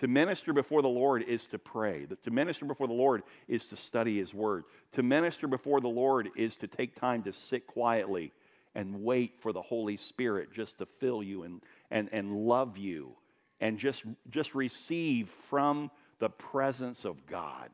[0.00, 2.06] To minister before the Lord is to pray.
[2.24, 4.64] To minister before the Lord is to study His Word.
[4.92, 8.32] To minister before the Lord is to take time to sit quietly
[8.74, 13.16] and wait for the Holy Spirit just to fill you and, and, and love you
[13.58, 17.70] and just, just receive from the presence of God.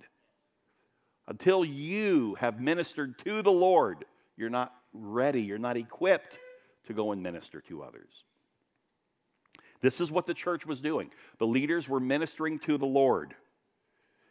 [1.26, 4.04] Until you have ministered to the Lord,
[4.36, 6.38] you're not ready, you're not equipped
[6.86, 8.24] to go and minister to others.
[9.80, 11.10] This is what the church was doing.
[11.38, 13.34] The leaders were ministering to the Lord.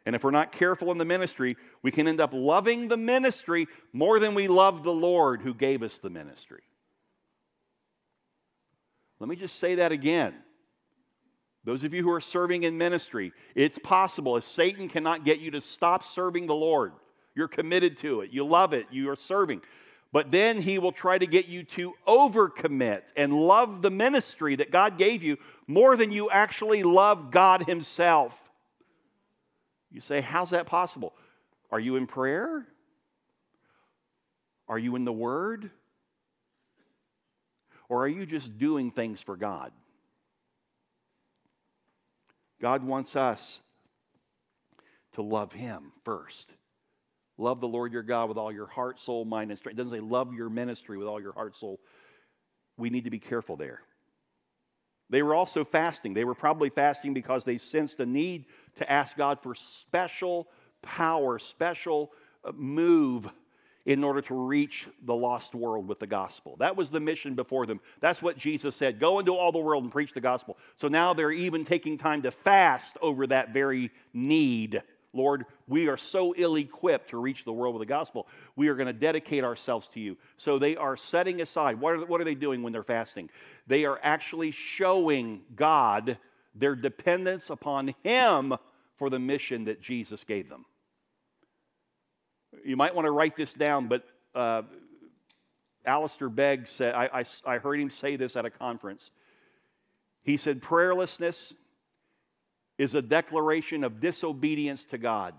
[0.06, 3.68] And if we're not careful in the ministry, we can end up loving the ministry
[3.93, 6.64] more than we love the Lord who gave us the ministry.
[9.20, 10.34] Let me just say that again.
[11.64, 15.52] Those of you who are serving in ministry, it's possible if Satan cannot get you
[15.52, 16.93] to stop serving the Lord,
[17.36, 19.62] you're committed to it, you love it, you are serving.
[20.14, 24.70] But then he will try to get you to overcommit and love the ministry that
[24.70, 25.38] God gave you
[25.68, 28.49] more than you actually love God Himself.
[29.89, 31.14] You say, How's that possible?
[31.72, 32.66] Are you in prayer?
[34.68, 35.72] Are you in the Word?
[37.88, 39.72] Or are you just doing things for God?
[42.62, 43.62] God wants us
[45.14, 46.51] to love Him first.
[47.41, 49.79] Love the Lord your God with all your heart, soul, mind, and strength.
[49.79, 51.79] It doesn't say love your ministry with all your heart, soul.
[52.77, 53.81] We need to be careful there.
[55.09, 56.13] They were also fasting.
[56.13, 58.45] They were probably fasting because they sensed a need
[58.77, 60.47] to ask God for special
[60.83, 62.11] power, special
[62.45, 63.27] uh, move
[63.87, 66.55] in order to reach the lost world with the gospel.
[66.59, 67.79] That was the mission before them.
[68.01, 70.59] That's what Jesus said go into all the world and preach the gospel.
[70.77, 74.83] So now they're even taking time to fast over that very need.
[75.14, 78.28] Lord, we are so ill equipped to reach the world with the gospel.
[78.55, 80.18] We are going to dedicate ourselves to you.
[80.38, 81.80] So they are setting aside.
[81.80, 83.30] What are, what are they doing when they're fasting?
[83.68, 86.18] They are actually showing God
[86.55, 88.55] their dependence upon Him
[88.95, 90.66] for the mission that Jesus gave them.
[92.64, 94.05] You might want to write this down, but
[94.36, 94.62] uh,
[95.86, 99.12] Alistair Begg said, I, I, I heard him say this at a conference.
[100.24, 101.53] He said, Prayerlessness
[102.82, 105.36] is a declaration of disobedience to God.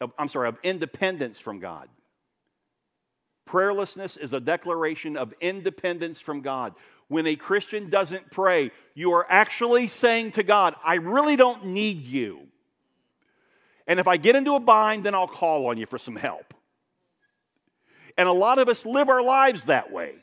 [0.00, 1.88] Of, I'm sorry, of independence from God.
[3.48, 6.74] Prayerlessness is a declaration of independence from God.
[7.06, 12.02] When a Christian doesn't pray, you are actually saying to God, I really don't need
[12.02, 12.48] you.
[13.86, 16.54] And if I get into a bind, then I'll call on you for some help.
[18.18, 20.16] And a lot of us live our lives that way.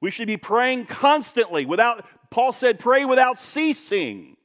[0.00, 4.36] We should be praying constantly without, Paul said, pray without ceasing.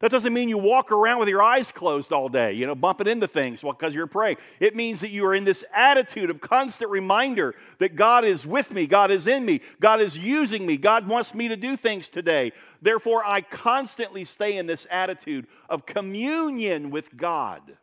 [0.00, 3.06] That doesn't mean you walk around with your eyes closed all day, you know, bumping
[3.06, 4.38] into things because you're praying.
[4.58, 8.72] It means that you are in this attitude of constant reminder that God is with
[8.72, 12.08] me, God is in me, God is using me, God wants me to do things
[12.08, 12.52] today.
[12.80, 17.76] Therefore, I constantly stay in this attitude of communion with God.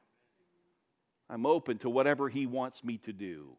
[1.30, 3.58] I'm open to whatever He wants me to do.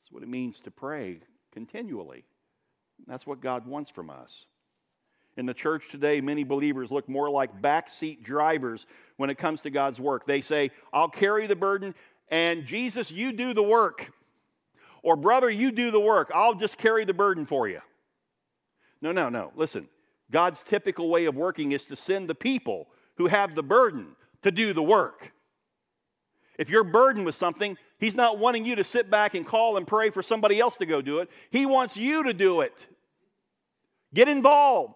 [0.00, 1.20] That's what it means to pray
[1.58, 2.22] continually.
[3.08, 4.46] That's what God wants from us.
[5.36, 8.86] In the church today, many believers look more like backseat drivers
[9.16, 10.24] when it comes to God's work.
[10.24, 11.96] They say, I'll carry the burden,
[12.28, 14.12] and Jesus, you do the work.
[15.02, 16.30] Or, brother, you do the work.
[16.32, 17.80] I'll just carry the burden for you.
[19.02, 19.50] No, no, no.
[19.56, 19.88] Listen,
[20.30, 22.86] God's typical way of working is to send the people
[23.16, 25.32] who have the burden to do the work.
[26.58, 29.86] If you're burdened with something, He's not wanting you to sit back and call and
[29.86, 31.30] pray for somebody else to go do it.
[31.50, 32.86] He wants you to do it.
[34.12, 34.94] Get involved.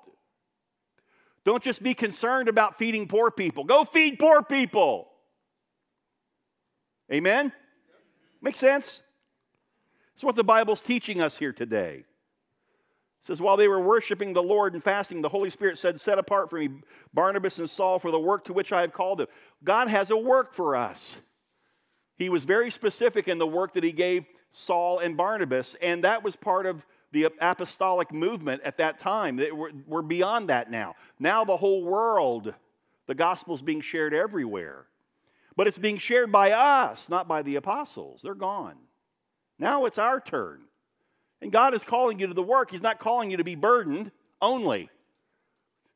[1.44, 3.64] Don't just be concerned about feeding poor people.
[3.64, 5.08] Go feed poor people.
[7.12, 7.52] Amen?
[8.40, 9.02] Make sense?
[10.14, 12.04] That's what the Bible's teaching us here today.
[12.04, 16.18] It says, while they were worshiping the Lord and fasting, the Holy Spirit said, Set
[16.18, 16.70] apart for me
[17.14, 19.28] Barnabas and Saul for the work to which I have called them.
[19.62, 21.18] God has a work for us.
[22.16, 26.22] He was very specific in the work that he gave Saul and Barnabas, and that
[26.22, 29.40] was part of the apostolic movement at that time.
[29.86, 30.94] We're, beyond that now.
[31.18, 32.54] Now the whole world,
[33.06, 34.86] the gospel is being shared everywhere.
[35.54, 38.22] But it's being shared by us, not by the apostles.
[38.22, 38.76] They're gone.
[39.58, 40.62] Now it's our turn.
[41.42, 42.70] And God is calling you to the work.
[42.70, 44.88] He's not calling you to be burdened only.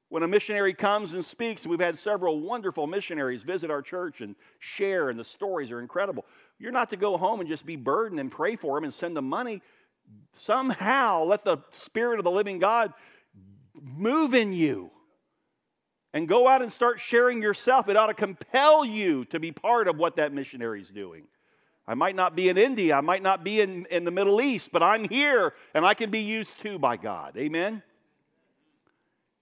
[0.08, 4.20] When a missionary comes and speaks, and we've had several wonderful missionaries visit our church
[4.20, 6.24] and share, and the stories are incredible.
[6.58, 9.16] You're not to go home and just be burdened and pray for them and send
[9.16, 9.62] them money
[10.32, 12.92] somehow let the Spirit of the living God
[13.74, 14.90] move in you
[16.12, 17.88] and go out and start sharing yourself.
[17.88, 21.24] It ought to compel you to be part of what that missionary is doing.
[21.88, 24.70] I might not be in India, I might not be in, in the Middle East,
[24.72, 27.36] but I'm here and I can be used too by God.
[27.36, 27.82] Amen?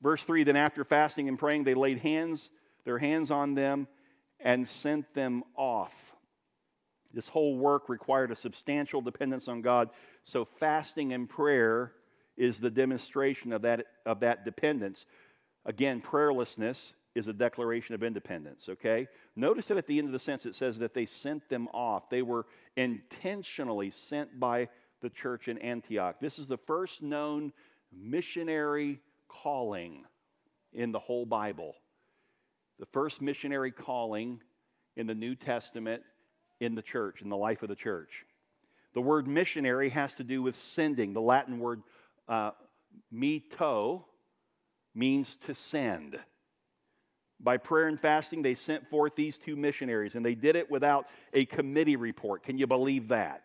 [0.05, 2.51] Verse 3 Then after fasting and praying, they laid hands,
[2.85, 3.89] their hands on them
[4.39, 6.15] and sent them off.
[7.13, 9.89] This whole work required a substantial dependence on God.
[10.23, 11.93] So, fasting and prayer
[12.37, 15.07] is the demonstration of that, of that dependence.
[15.65, 19.09] Again, prayerlessness is a declaration of independence, okay?
[19.37, 22.11] Notice that at the end of the sentence it says that they sent them off.
[22.11, 22.45] They were
[22.77, 24.69] intentionally sent by
[25.01, 26.17] the church in Antioch.
[26.21, 27.53] This is the first known
[27.93, 29.01] missionary
[29.43, 30.05] calling
[30.73, 31.75] in the whole Bible.
[32.79, 34.41] The first missionary calling
[34.97, 36.03] in the New Testament
[36.61, 38.25] in the church, in the life of the church.
[38.95, 41.13] The word missionary has to do with sending.
[41.13, 41.83] The Latin word
[42.29, 42.53] uh,
[43.13, 44.05] mitto
[44.95, 46.19] means to send.
[47.41, 51.07] By prayer and fasting, they sent forth these two missionaries, and they did it without
[51.33, 52.45] a committee report.
[52.45, 53.43] Can you believe that?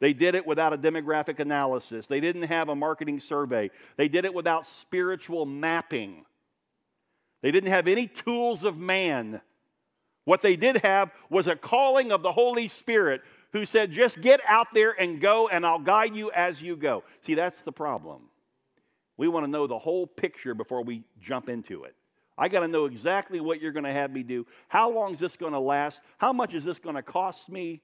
[0.00, 2.06] They did it without a demographic analysis.
[2.06, 3.70] They didn't have a marketing survey.
[3.96, 6.24] They did it without spiritual mapping.
[7.42, 9.40] They didn't have any tools of man.
[10.24, 13.22] What they did have was a calling of the Holy Spirit
[13.52, 17.02] who said, just get out there and go, and I'll guide you as you go.
[17.22, 18.28] See, that's the problem.
[19.16, 21.94] We want to know the whole picture before we jump into it.
[22.36, 24.46] I got to know exactly what you're going to have me do.
[24.68, 26.00] How long is this going to last?
[26.18, 27.80] How much is this going to cost me?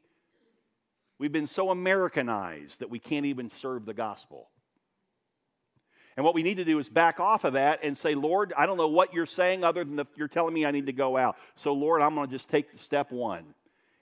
[1.19, 4.49] We've been so Americanized that we can't even serve the gospel.
[6.17, 8.67] And what we need to do is back off of that and say, Lord, I
[8.67, 11.17] don't know what you're saying other than the, you're telling me I need to go
[11.17, 11.37] out.
[11.57, 13.55] So, Lord, I'm going to just take step one.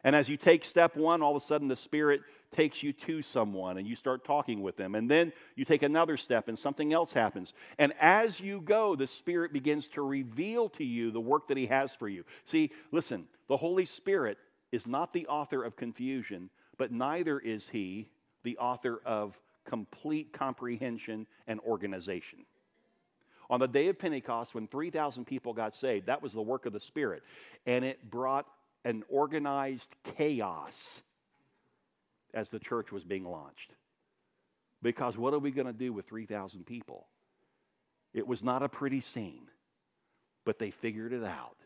[0.04, 3.22] And as you take step one, all of a sudden the Spirit takes you to
[3.22, 4.94] someone and you start talking with them.
[4.94, 7.54] And then you take another step and something else happens.
[7.78, 11.66] And as you go, the Spirit begins to reveal to you the work that He
[11.66, 12.24] has for you.
[12.44, 14.38] See, listen, the Holy Spirit
[14.72, 16.50] is not the author of confusion,
[16.82, 18.08] but neither is He
[18.42, 22.40] the author of complete comprehension and organization.
[23.48, 26.72] On the day of Pentecost, when 3,000 people got saved, that was the work of
[26.72, 27.22] the Spirit.
[27.66, 28.48] And it brought
[28.84, 31.04] an organized chaos
[32.34, 33.74] as the church was being launched.
[34.82, 37.06] Because what are we going to do with 3,000 people?
[38.12, 39.46] It was not a pretty scene,
[40.44, 41.58] but they figured it out.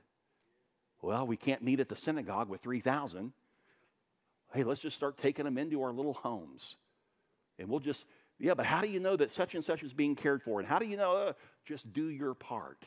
[1.01, 3.33] Well, we can't meet at the synagogue with 3,000.
[4.57, 6.77] Hey, let's just start taking them into our little homes.
[7.59, 8.07] And we'll just,
[8.39, 10.61] yeah, but how do you know that such and such is being cared for?
[10.61, 11.15] And how do you know?
[11.15, 11.33] Uh,
[11.67, 12.87] just do your part.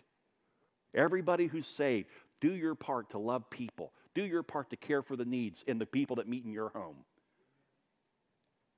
[0.96, 2.08] Everybody who's saved,
[2.42, 3.94] do your part to love people.
[4.16, 6.70] Do your part to care for the needs in the people that meet in your
[6.70, 6.98] home.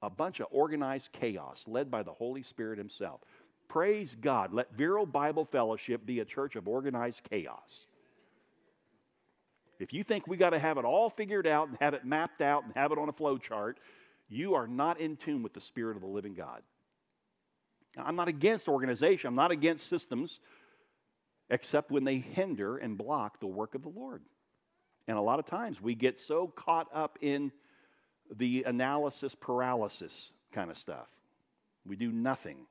[0.02, 3.22] A bunch of organized chaos led by the Holy Spirit Himself.
[3.70, 4.54] Praise God.
[4.54, 7.88] Let Vero Bible Fellowship be a church of organized chaos.
[9.82, 12.42] If you think we got to have it all figured out and have it mapped
[12.42, 13.80] out and have it on a flow chart,
[14.30, 16.62] you are not in tune with the Spirit of the living God.
[17.98, 20.40] Now, I'm not against organization, I'm not against systems,
[21.50, 24.22] except when they hinder and block the work of the Lord.
[25.08, 27.52] And a lot of times we get so caught up in
[28.34, 31.10] the analysis paralysis kind of stuff.
[31.86, 32.68] We do nothing.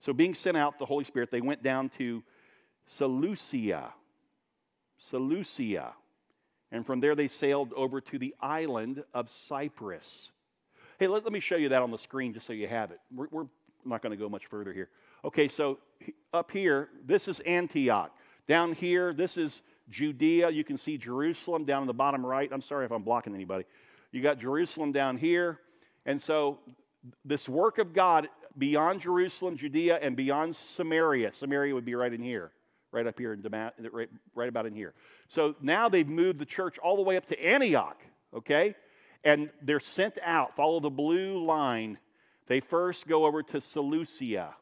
[0.00, 2.22] So, being sent out, the Holy Spirit, they went down to
[2.86, 3.92] Seleucia.
[5.10, 5.94] Seleucia.
[6.72, 10.30] And from there, they sailed over to the island of Cyprus.
[10.98, 12.98] Hey, let, let me show you that on the screen just so you have it.
[13.14, 13.46] We're, we're
[13.84, 14.88] not going to go much further here.
[15.24, 15.78] Okay, so
[16.32, 18.12] up here, this is Antioch.
[18.46, 20.50] Down here, this is Judea.
[20.50, 22.50] You can see Jerusalem down in the bottom right.
[22.52, 23.64] I'm sorry if I'm blocking anybody.
[24.12, 25.60] You got Jerusalem down here.
[26.06, 26.58] And so,
[27.24, 32.22] this work of God beyond Jerusalem, Judea, and beyond Samaria, Samaria would be right in
[32.22, 32.52] here,
[32.94, 34.94] right up here in Damascus, right, right about in here.
[35.28, 38.00] So now they've moved the church all the way up to Antioch,
[38.32, 38.74] okay?
[39.24, 41.98] And they're sent out, follow the blue line.
[42.46, 44.54] They first go over to Seleucia.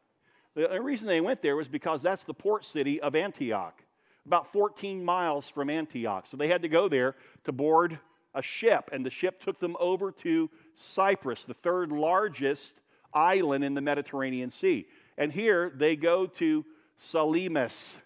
[0.55, 3.83] The reason they went there was because that's the port city of Antioch
[4.27, 6.27] about 14 miles from Antioch.
[6.27, 7.99] So they had to go there to board
[8.35, 12.81] a ship, and the ship took them over to Cyprus, the third largest
[13.13, 14.87] island in the Mediterranean Sea.
[15.19, 16.65] And here they go to
[16.99, 17.99] Salamis.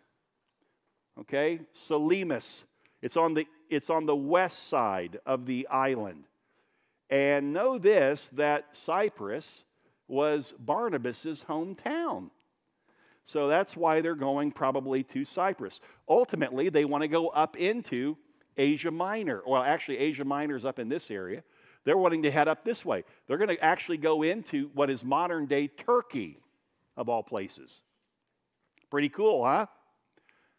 [1.20, 1.60] Okay?
[1.72, 2.64] Salamis.
[3.02, 6.24] It's on the it's on the west side of the island.
[7.10, 9.64] And know this that Cyprus
[10.08, 12.30] was Barnabas's hometown.
[13.24, 15.80] So that's why they're going probably to Cyprus.
[16.08, 18.16] Ultimately, they want to go up into
[18.56, 19.42] Asia Minor.
[19.44, 21.42] Well, actually, Asia Minor is up in this area.
[21.84, 23.04] They're wanting to head up this way.
[23.26, 26.38] They're going to actually go into what is modern day Turkey,
[26.96, 27.82] of all places.
[28.90, 29.66] Pretty cool, huh?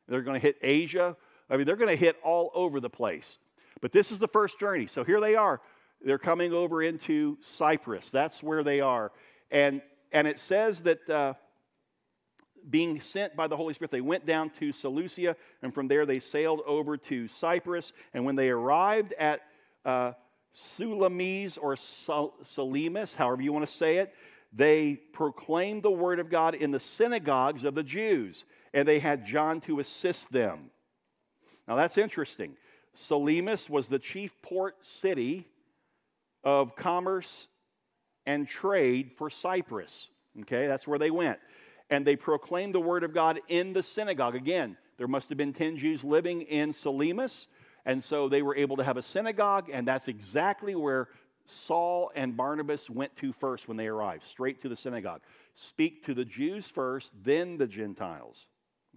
[0.07, 1.15] They're going to hit Asia.
[1.49, 3.37] I mean, they're going to hit all over the place.
[3.81, 4.87] But this is the first journey.
[4.87, 5.61] So here they are.
[6.01, 8.09] They're coming over into Cyprus.
[8.09, 9.11] That's where they are.
[9.51, 9.81] And,
[10.11, 11.09] and it says that.
[11.09, 11.33] Uh,
[12.69, 16.19] being sent by the Holy Spirit, they went down to Seleucia, and from there they
[16.19, 17.93] sailed over to Cyprus.
[18.13, 19.41] And when they arrived at
[19.85, 20.13] uh,
[20.53, 24.13] Sulamis or Salamis, however you want to say it,
[24.51, 28.45] they proclaimed the word of God in the synagogues of the Jews,
[28.77, 30.69] and they had John to assist them.
[31.67, 32.55] Now that's interesting.
[32.93, 35.47] Salamis was the chief port city
[36.43, 37.47] of commerce
[38.27, 40.09] and trade for Cyprus.
[40.41, 41.39] Okay, that's where they went.
[41.89, 44.35] And they proclaimed the word of God in the synagogue.
[44.35, 47.47] Again, there must have been 10 Jews living in Salamis,
[47.83, 51.07] and so they were able to have a synagogue, and that's exactly where
[51.45, 55.21] Saul and Barnabas went to first when they arrived, straight to the synagogue.
[55.55, 58.45] Speak to the Jews first, then the Gentiles.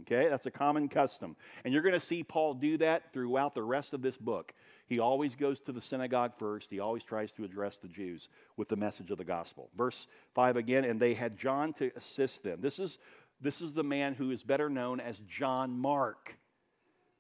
[0.01, 1.37] Okay, that's a common custom.
[1.65, 4.53] And you're going to see Paul do that throughout the rest of this book.
[4.87, 6.71] He always goes to the synagogue first.
[6.71, 9.71] He always tries to address the Jews with the message of the gospel.
[9.77, 12.61] Verse 5 again, and they had John to assist them.
[12.61, 12.99] This is,
[13.41, 16.37] this is the man who is better known as John Mark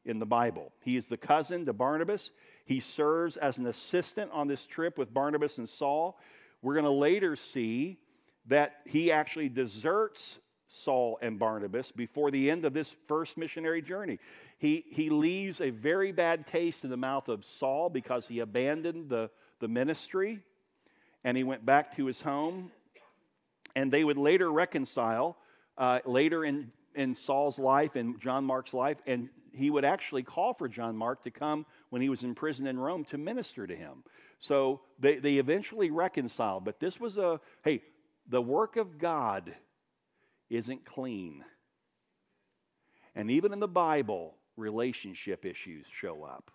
[0.04, 0.72] in the Bible.
[0.82, 2.32] He is the cousin to Barnabas.
[2.64, 6.18] He serves as an assistant on this trip with Barnabas and Saul.
[6.62, 7.98] We're going to later see
[8.46, 10.38] that he actually deserts
[10.70, 14.18] Saul and Barnabas before the end of this first missionary journey.
[14.58, 19.08] He, he leaves a very bad taste in the mouth of Saul because he abandoned
[19.08, 20.40] the, the ministry
[21.24, 22.70] and he went back to his home.
[23.74, 25.36] And they would later reconcile
[25.76, 28.98] uh, later in, in Saul's life and John Mark's life.
[29.06, 32.66] And he would actually call for John Mark to come when he was in prison
[32.68, 34.04] in Rome to minister to him.
[34.38, 36.64] So they, they eventually reconciled.
[36.64, 37.82] But this was a, hey,
[38.28, 39.54] the work of God
[40.50, 41.44] isn't clean.
[43.14, 46.50] And even in the Bible, relationship issues show up.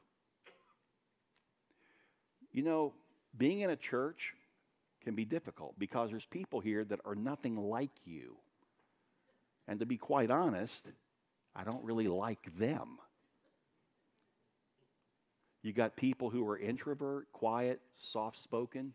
[2.51, 2.93] You know,
[3.37, 4.33] being in a church
[5.03, 8.35] can be difficult because there's people here that are nothing like you.
[9.67, 10.87] And to be quite honest,
[11.55, 12.99] I don't really like them.
[15.61, 18.93] You got people who are introvert, quiet, soft spoken.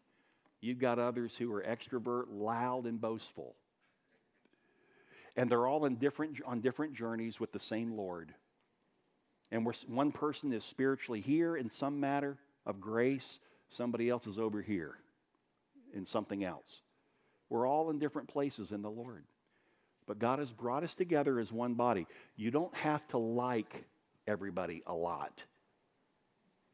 [0.60, 3.56] You've got others who are extrovert, loud, and boastful
[5.36, 8.34] and they're all in different, on different journeys with the same Lord.
[9.50, 14.62] And one person is spiritually here in some matter of grace, somebody else is over
[14.62, 14.96] here
[15.92, 16.82] in something else.
[17.48, 19.24] We're all in different places in the Lord.
[20.06, 22.06] But God has brought us together as one body.
[22.36, 23.84] You don't have to like
[24.26, 25.44] everybody a lot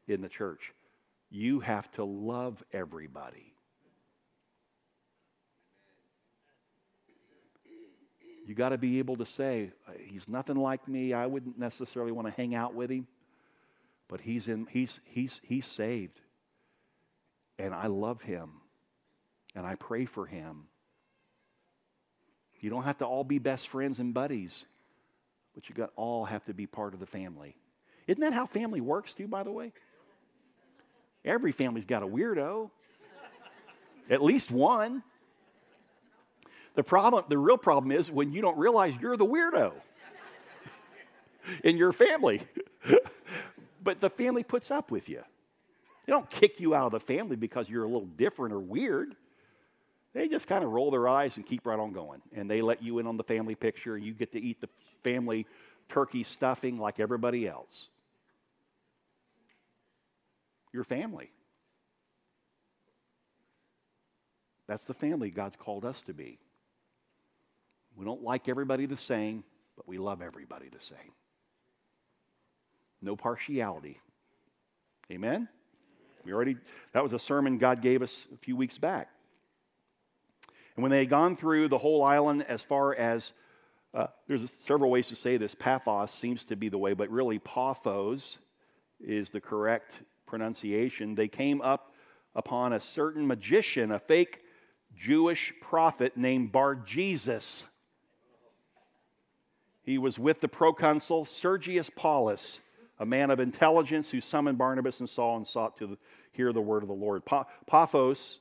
[0.07, 0.73] in the church,
[1.29, 3.53] you have to love everybody.
[8.47, 11.11] You got to be able to say, uh, he's nothing like me.
[11.11, 13.05] I wouldn't necessarily want to hang out with him,
[14.07, 16.21] but he's, in, he's, he's, he's saved.
[17.59, 18.61] And I love him.
[19.53, 20.67] And I pray for him.
[22.61, 24.65] You don't have to all be best friends and buddies,
[25.53, 27.57] but you got all have to be part of the family.
[28.07, 29.73] Isn't that how family works too, by the way?
[31.25, 32.71] Every family's got a weirdo.
[34.09, 35.03] At least one.
[36.77, 39.73] The problem, the real problem is when you don't realize you're the weirdo
[41.63, 42.43] in your family.
[43.83, 45.23] but the family puts up with you.
[46.05, 49.15] They don't kick you out of the family because you're a little different or weird.
[50.13, 52.21] They just kind of roll their eyes and keep right on going.
[52.31, 54.69] And they let you in on the family picture, and you get to eat the
[55.03, 55.47] family
[55.89, 57.89] turkey stuffing like everybody else.
[60.71, 61.31] Your family.
[64.67, 66.37] That's the family God's called us to be.
[67.97, 69.43] We don't like everybody the same,
[69.75, 71.11] but we love everybody the same.
[73.01, 73.99] No partiality.
[75.11, 75.47] Amen?
[76.23, 76.57] We already,
[76.93, 79.09] that was a sermon God gave us a few weeks back.
[80.75, 83.33] And when they had gone through the whole island, as far as,
[83.93, 85.55] uh, there's several ways to say this.
[85.55, 88.37] Paphos seems to be the way, but really Paphos
[88.99, 91.15] is the correct pronunciation.
[91.15, 91.93] They came up
[92.35, 94.41] upon a certain magician, a fake
[94.95, 97.65] Jewish prophet named Bar Jesus
[99.87, 102.59] he was with the proconsul Sergius Paulus,
[102.99, 105.97] a man of intelligence who summoned Barnabas and Saul and sought to
[106.33, 107.23] hear the word of the Lord.
[107.65, 108.39] Paphos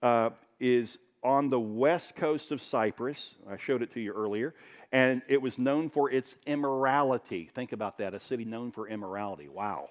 [0.00, 0.30] uh,
[0.60, 3.34] is on the west coast of Cyprus.
[3.50, 4.54] I showed it to you earlier.
[4.92, 7.50] And it was known for its immorality.
[7.52, 9.48] Think about that a city known for immorality.
[9.48, 9.88] Wow.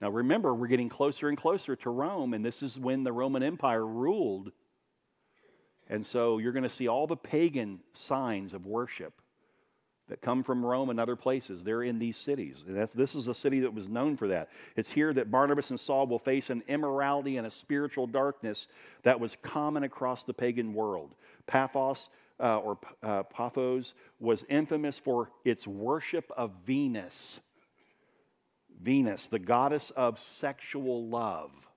[0.00, 3.42] Now remember, we're getting closer and closer to Rome, and this is when the Roman
[3.42, 4.50] Empire ruled.
[5.90, 9.12] And so you're going to see all the pagan signs of worship
[10.08, 11.62] that come from Rome and other places.
[11.62, 12.64] They're in these cities.
[12.66, 14.50] And this is a city that was known for that.
[14.76, 18.68] It's here that Barnabas and Saul will face an immorality and a spiritual darkness
[19.04, 21.14] that was common across the pagan world.
[21.46, 22.08] Paphos,
[22.40, 27.40] uh, or uh, Paphos, was infamous for its worship of Venus.
[28.80, 31.68] Venus, the goddess of sexual love.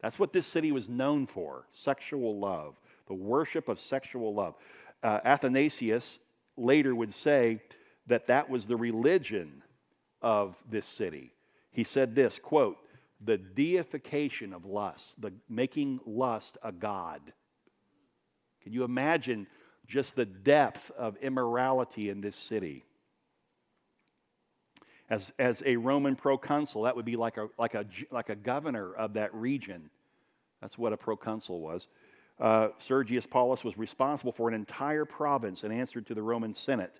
[0.00, 4.54] That's what this city was known for sexual love, the worship of sexual love.
[5.02, 6.18] Uh, Athanasius
[6.56, 7.60] later would say
[8.06, 9.62] that that was the religion
[10.20, 11.32] of this city.
[11.70, 12.76] He said this quote,
[13.24, 17.20] the deification of lust, the making lust a god.
[18.62, 19.46] Can you imagine
[19.86, 22.84] just the depth of immorality in this city?
[25.08, 28.92] As, as a Roman proconsul, that would be like a, like, a, like a governor
[28.94, 29.90] of that region.
[30.60, 31.86] That's what a proconsul was.
[32.42, 36.98] Uh, Sergius Paulus was responsible for an entire province and answered to the Roman Senate.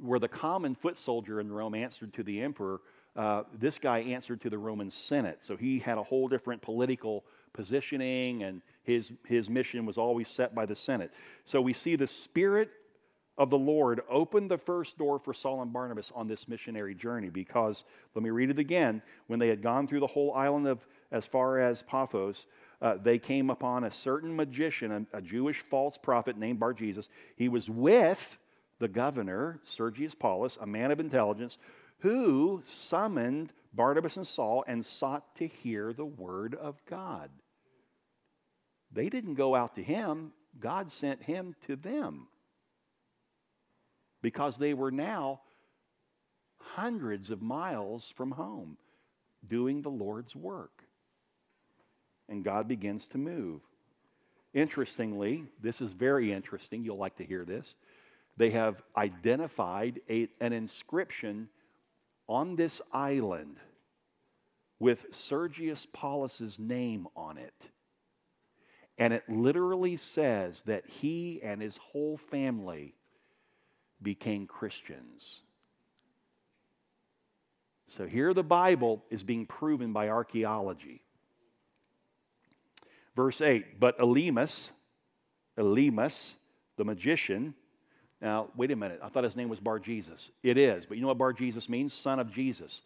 [0.00, 2.80] Where the common foot soldier in Rome answered to the emperor,
[3.16, 5.42] uh, this guy answered to the Roman Senate.
[5.42, 10.54] So he had a whole different political positioning, and his, his mission was always set
[10.54, 11.12] by the Senate.
[11.44, 12.70] So we see the Spirit
[13.36, 17.30] of the Lord opened the first door for Saul and Barnabas on this missionary journey
[17.30, 17.82] because,
[18.14, 21.26] let me read it again, when they had gone through the whole island of as
[21.26, 22.46] far as Paphos,
[22.80, 27.08] uh, they came upon a certain magician, a, a Jewish false prophet named Bar Jesus.
[27.36, 28.38] He was with
[28.78, 31.58] the governor, Sergius Paulus, a man of intelligence,
[32.00, 37.30] who summoned Barnabas and Saul and sought to hear the word of God.
[38.92, 42.28] They didn't go out to him, God sent him to them
[44.22, 45.40] because they were now
[46.58, 48.76] hundreds of miles from home
[49.46, 50.87] doing the Lord's work.
[52.28, 53.60] And God begins to move.
[54.54, 56.84] Interestingly, this is very interesting.
[56.84, 57.76] You'll like to hear this.
[58.36, 61.48] They have identified a, an inscription
[62.28, 63.56] on this island
[64.78, 67.70] with Sergius Paulus's name on it.
[68.96, 72.94] And it literally says that he and his whole family
[74.02, 75.42] became Christians.
[77.86, 81.02] So here the Bible is being proven by archaeology.
[83.18, 84.70] Verse 8, but Elymas,
[85.58, 86.34] Elymas,
[86.76, 87.52] the magician,
[88.20, 89.00] now, wait a minute.
[89.02, 90.30] I thought his name was Bar Jesus.
[90.44, 91.92] It is, but you know what Bar Jesus means?
[91.92, 92.82] Son of Jesus.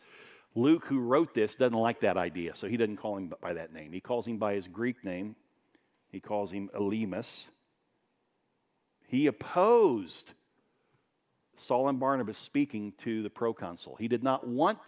[0.54, 3.74] Luke, who wrote this, doesn't like that idea, so he doesn't call him by that
[3.74, 3.92] name.
[3.92, 5.36] He calls him by his Greek name.
[6.10, 7.44] He calls him Elymas.
[9.08, 10.30] He opposed
[11.58, 13.96] Saul and Barnabas speaking to the proconsul.
[13.96, 14.78] He did not want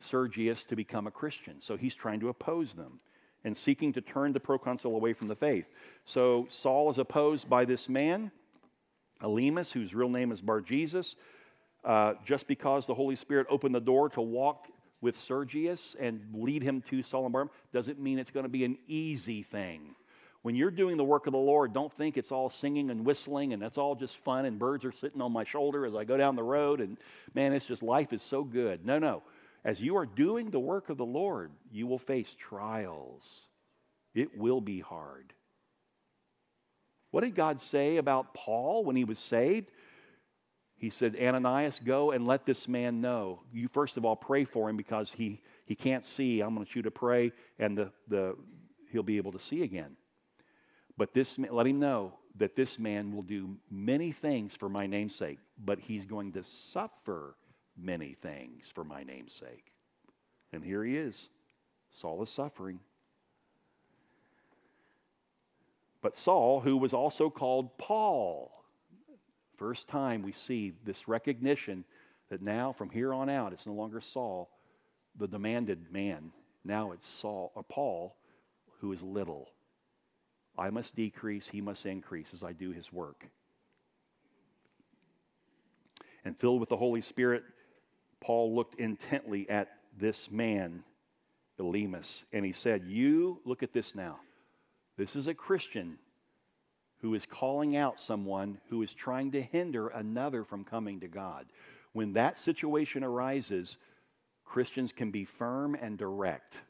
[0.00, 3.00] Sergius to become a Christian, so he's trying to oppose them
[3.44, 5.66] and seeking to turn the proconsul away from the faith.
[6.04, 8.30] So Saul is opposed by this man.
[9.22, 11.16] Elymas, whose real name is Bar Jesus,
[11.84, 14.68] uh, just because the Holy Spirit opened the door to walk
[15.00, 18.64] with Sergius and lead him to Saul and Barnabas doesn't mean it's going to be
[18.64, 19.94] an easy thing.
[20.42, 23.52] When you're doing the work of the Lord, don't think it's all singing and whistling
[23.52, 26.16] and that's all just fun and birds are sitting on my shoulder as I go
[26.16, 26.98] down the road and
[27.34, 28.84] man, it's just life is so good.
[28.84, 29.22] No, no.
[29.64, 33.42] As you are doing the work of the Lord, you will face trials.
[34.14, 35.32] It will be hard.
[37.10, 39.70] What did God say about Paul when he was saved?
[40.76, 43.42] He said, Ananias, go and let this man know.
[43.52, 46.40] You first of all pray for him because he, he can't see.
[46.40, 48.36] I'm going to you to pray, and the, the,
[48.90, 49.96] he'll be able to see again.
[50.96, 55.14] But this, let him know that this man will do many things for my name's
[55.14, 57.36] sake, but he's going to suffer
[57.76, 59.72] many things for my name's sake.
[60.52, 61.30] And here he is.
[61.90, 62.80] Saul is suffering.
[66.00, 68.64] But Saul, who was also called Paul,
[69.56, 71.84] first time we see this recognition
[72.28, 74.50] that now from here on out it's no longer Saul,
[75.16, 76.32] the demanded man.
[76.64, 78.16] Now it's Saul or Paul
[78.80, 79.48] who is little.
[80.58, 83.28] I must decrease, he must increase as I do his work.
[86.24, 87.44] And filled with the Holy Spirit,
[88.22, 89.68] Paul looked intently at
[89.98, 90.84] this man,
[91.58, 94.20] Elymas, and he said, You, look at this now.
[94.96, 95.98] This is a Christian
[97.00, 101.46] who is calling out someone who is trying to hinder another from coming to God.
[101.92, 103.76] When that situation arises,
[104.44, 106.60] Christians can be firm and direct.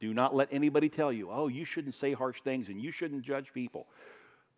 [0.00, 3.22] Do not let anybody tell you, oh, you shouldn't say harsh things and you shouldn't
[3.22, 3.86] judge people.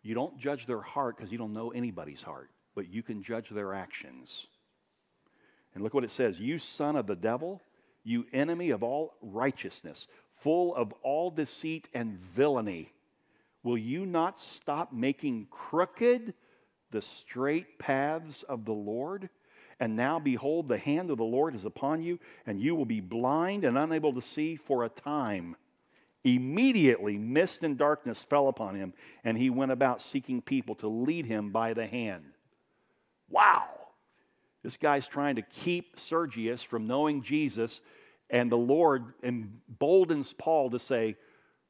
[0.03, 3.49] You don't judge their heart because you don't know anybody's heart, but you can judge
[3.49, 4.47] their actions.
[5.73, 7.61] And look what it says You son of the devil,
[8.03, 12.91] you enemy of all righteousness, full of all deceit and villainy.
[13.63, 16.33] Will you not stop making crooked
[16.89, 19.29] the straight paths of the Lord?
[19.79, 22.99] And now, behold, the hand of the Lord is upon you, and you will be
[22.99, 25.55] blind and unable to see for a time.
[26.23, 28.93] Immediately, mist and darkness fell upon him,
[29.23, 32.25] and he went about seeking people to lead him by the hand.
[33.27, 33.80] Wow!
[34.63, 37.81] This guy's trying to keep Sergius from knowing Jesus
[38.29, 41.17] and the Lord emboldens Paul to say,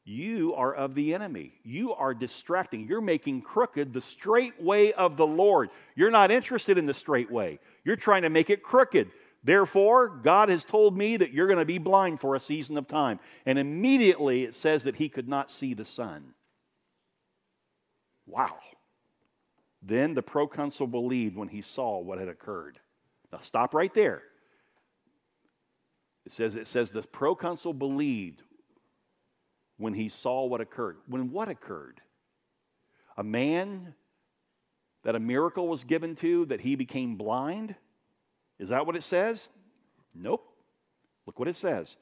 [0.04, 1.54] you are of the enemy.
[1.64, 2.88] You are distracting.
[2.88, 5.70] You're making crooked the straight way of the Lord.
[5.96, 7.60] You're not interested in the straight way.
[7.84, 9.12] You're trying to make it crooked.
[9.44, 12.88] Therefore, God has told me that you're going to be blind for a season of
[12.88, 13.20] time.
[13.46, 16.34] And immediately it says that he could not see the sun.
[18.26, 18.58] Wow.
[19.82, 22.80] Then the proconsul believed when he saw what had occurred.
[23.32, 24.24] Now stop right there.
[26.26, 28.44] It says, it says the proconsul believed
[29.78, 30.98] when he saw what occurred.
[31.08, 32.02] When what occurred?
[33.18, 33.96] A man
[35.04, 37.76] that a miracle was given to, that he became blind?
[38.60, 39.50] Is that what it says?
[40.14, 40.48] Nope.
[41.26, 41.98] Look what it says.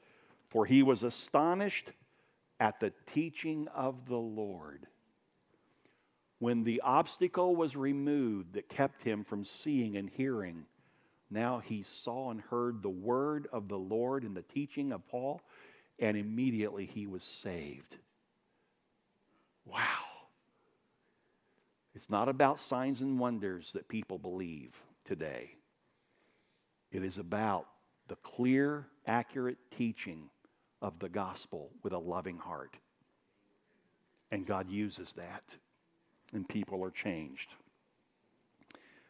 [0.48, 1.92] For he was astonished
[2.58, 4.86] at the teaching of the Lord.
[6.40, 10.64] When the obstacle was removed that kept him from seeing and hearing,
[11.30, 15.42] now he saw and heard the word of the Lord and the teaching of Paul,
[15.98, 17.98] and immediately he was saved.
[19.66, 19.76] Wow.
[21.94, 25.56] It's not about signs and wonders that people believe today.
[26.90, 27.66] It is about
[28.08, 30.30] the clear, accurate teaching
[30.80, 32.78] of the gospel with a loving heart.
[34.30, 35.56] And God uses that,
[36.32, 37.54] and people are changed.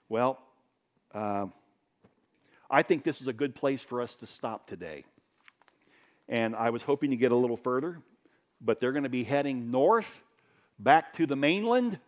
[0.08, 0.38] Well,
[1.14, 1.46] uh,
[2.70, 5.04] I think this is a good place for us to stop today.
[6.28, 8.00] And I was hoping to get a little further,
[8.60, 10.22] but they're going to be heading north
[10.78, 11.98] back to the mainland,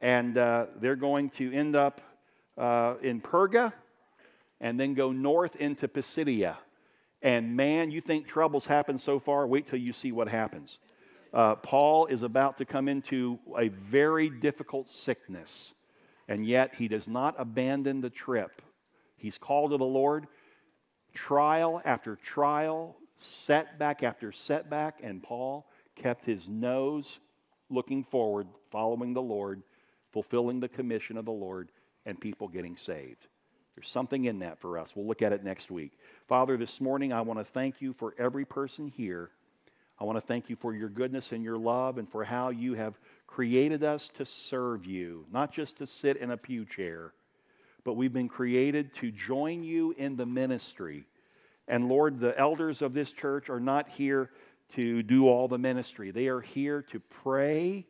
[0.00, 2.00] and uh, they're going to end up
[2.56, 3.72] uh, in Perga
[4.60, 6.56] and then go north into Pisidia.
[7.22, 9.46] And man, you think trouble's happened so far?
[9.46, 10.78] Wait till you see what happens.
[11.32, 15.74] Uh, Paul is about to come into a very difficult sickness,
[16.26, 18.62] and yet he does not abandon the trip.
[19.16, 20.26] He's called to the Lord.
[21.14, 27.20] Trial after trial, setback after setback, and Paul kept his nose
[27.68, 29.62] looking forward, following the Lord,
[30.10, 31.70] fulfilling the commission of the Lord,
[32.06, 33.28] and people getting saved.
[33.74, 34.96] There's something in that for us.
[34.96, 35.92] We'll look at it next week.
[36.26, 39.30] Father, this morning I want to thank you for every person here.
[40.00, 42.74] I want to thank you for your goodness and your love and for how you
[42.74, 47.12] have created us to serve you, not just to sit in a pew chair
[47.84, 51.06] but we've been created to join you in the ministry.
[51.68, 54.30] And Lord, the elders of this church are not here
[54.74, 57.86] to do all the ministry, they are here to pray.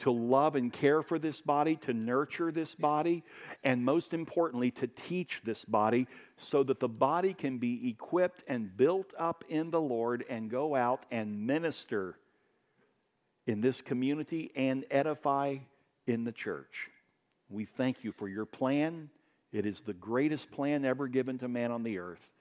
[0.00, 3.22] To love and care for this body, to nurture this body,
[3.62, 8.76] and most importantly, to teach this body so that the body can be equipped and
[8.76, 12.18] built up in the Lord and go out and minister
[13.46, 15.58] in this community and edify
[16.06, 16.90] in the church.
[17.48, 19.10] We thank you for your plan.
[19.52, 22.32] It is the greatest plan ever given to man on the earth.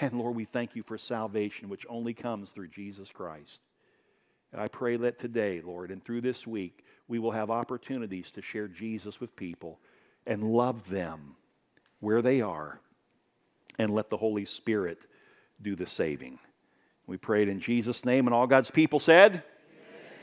[0.00, 3.60] And Lord, we thank you for salvation, which only comes through Jesus Christ.
[4.52, 8.42] And I pray that today, Lord, and through this week, we will have opportunities to
[8.42, 9.78] share Jesus with people
[10.26, 11.36] and love them
[12.00, 12.80] where they are
[13.78, 15.06] and let the Holy Spirit
[15.60, 16.38] do the saving.
[17.06, 19.42] We pray it in Jesus' name, and all God's people said,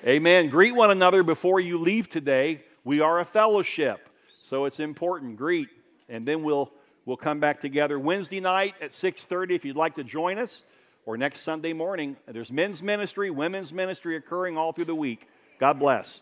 [0.03, 0.15] Amen.
[0.17, 0.49] Amen.
[0.49, 2.63] Greet one another before you leave today.
[2.84, 4.07] We are a fellowship.
[4.43, 5.38] So it's important.
[5.38, 5.69] Greet.
[6.07, 6.71] And then we'll,
[7.05, 10.63] we'll come back together Wednesday night at 6.30 if you'd like to join us,
[11.06, 12.18] or next Sunday morning.
[12.28, 15.28] There's men's ministry, women's ministry occurring all through the week.
[15.60, 16.22] God bless.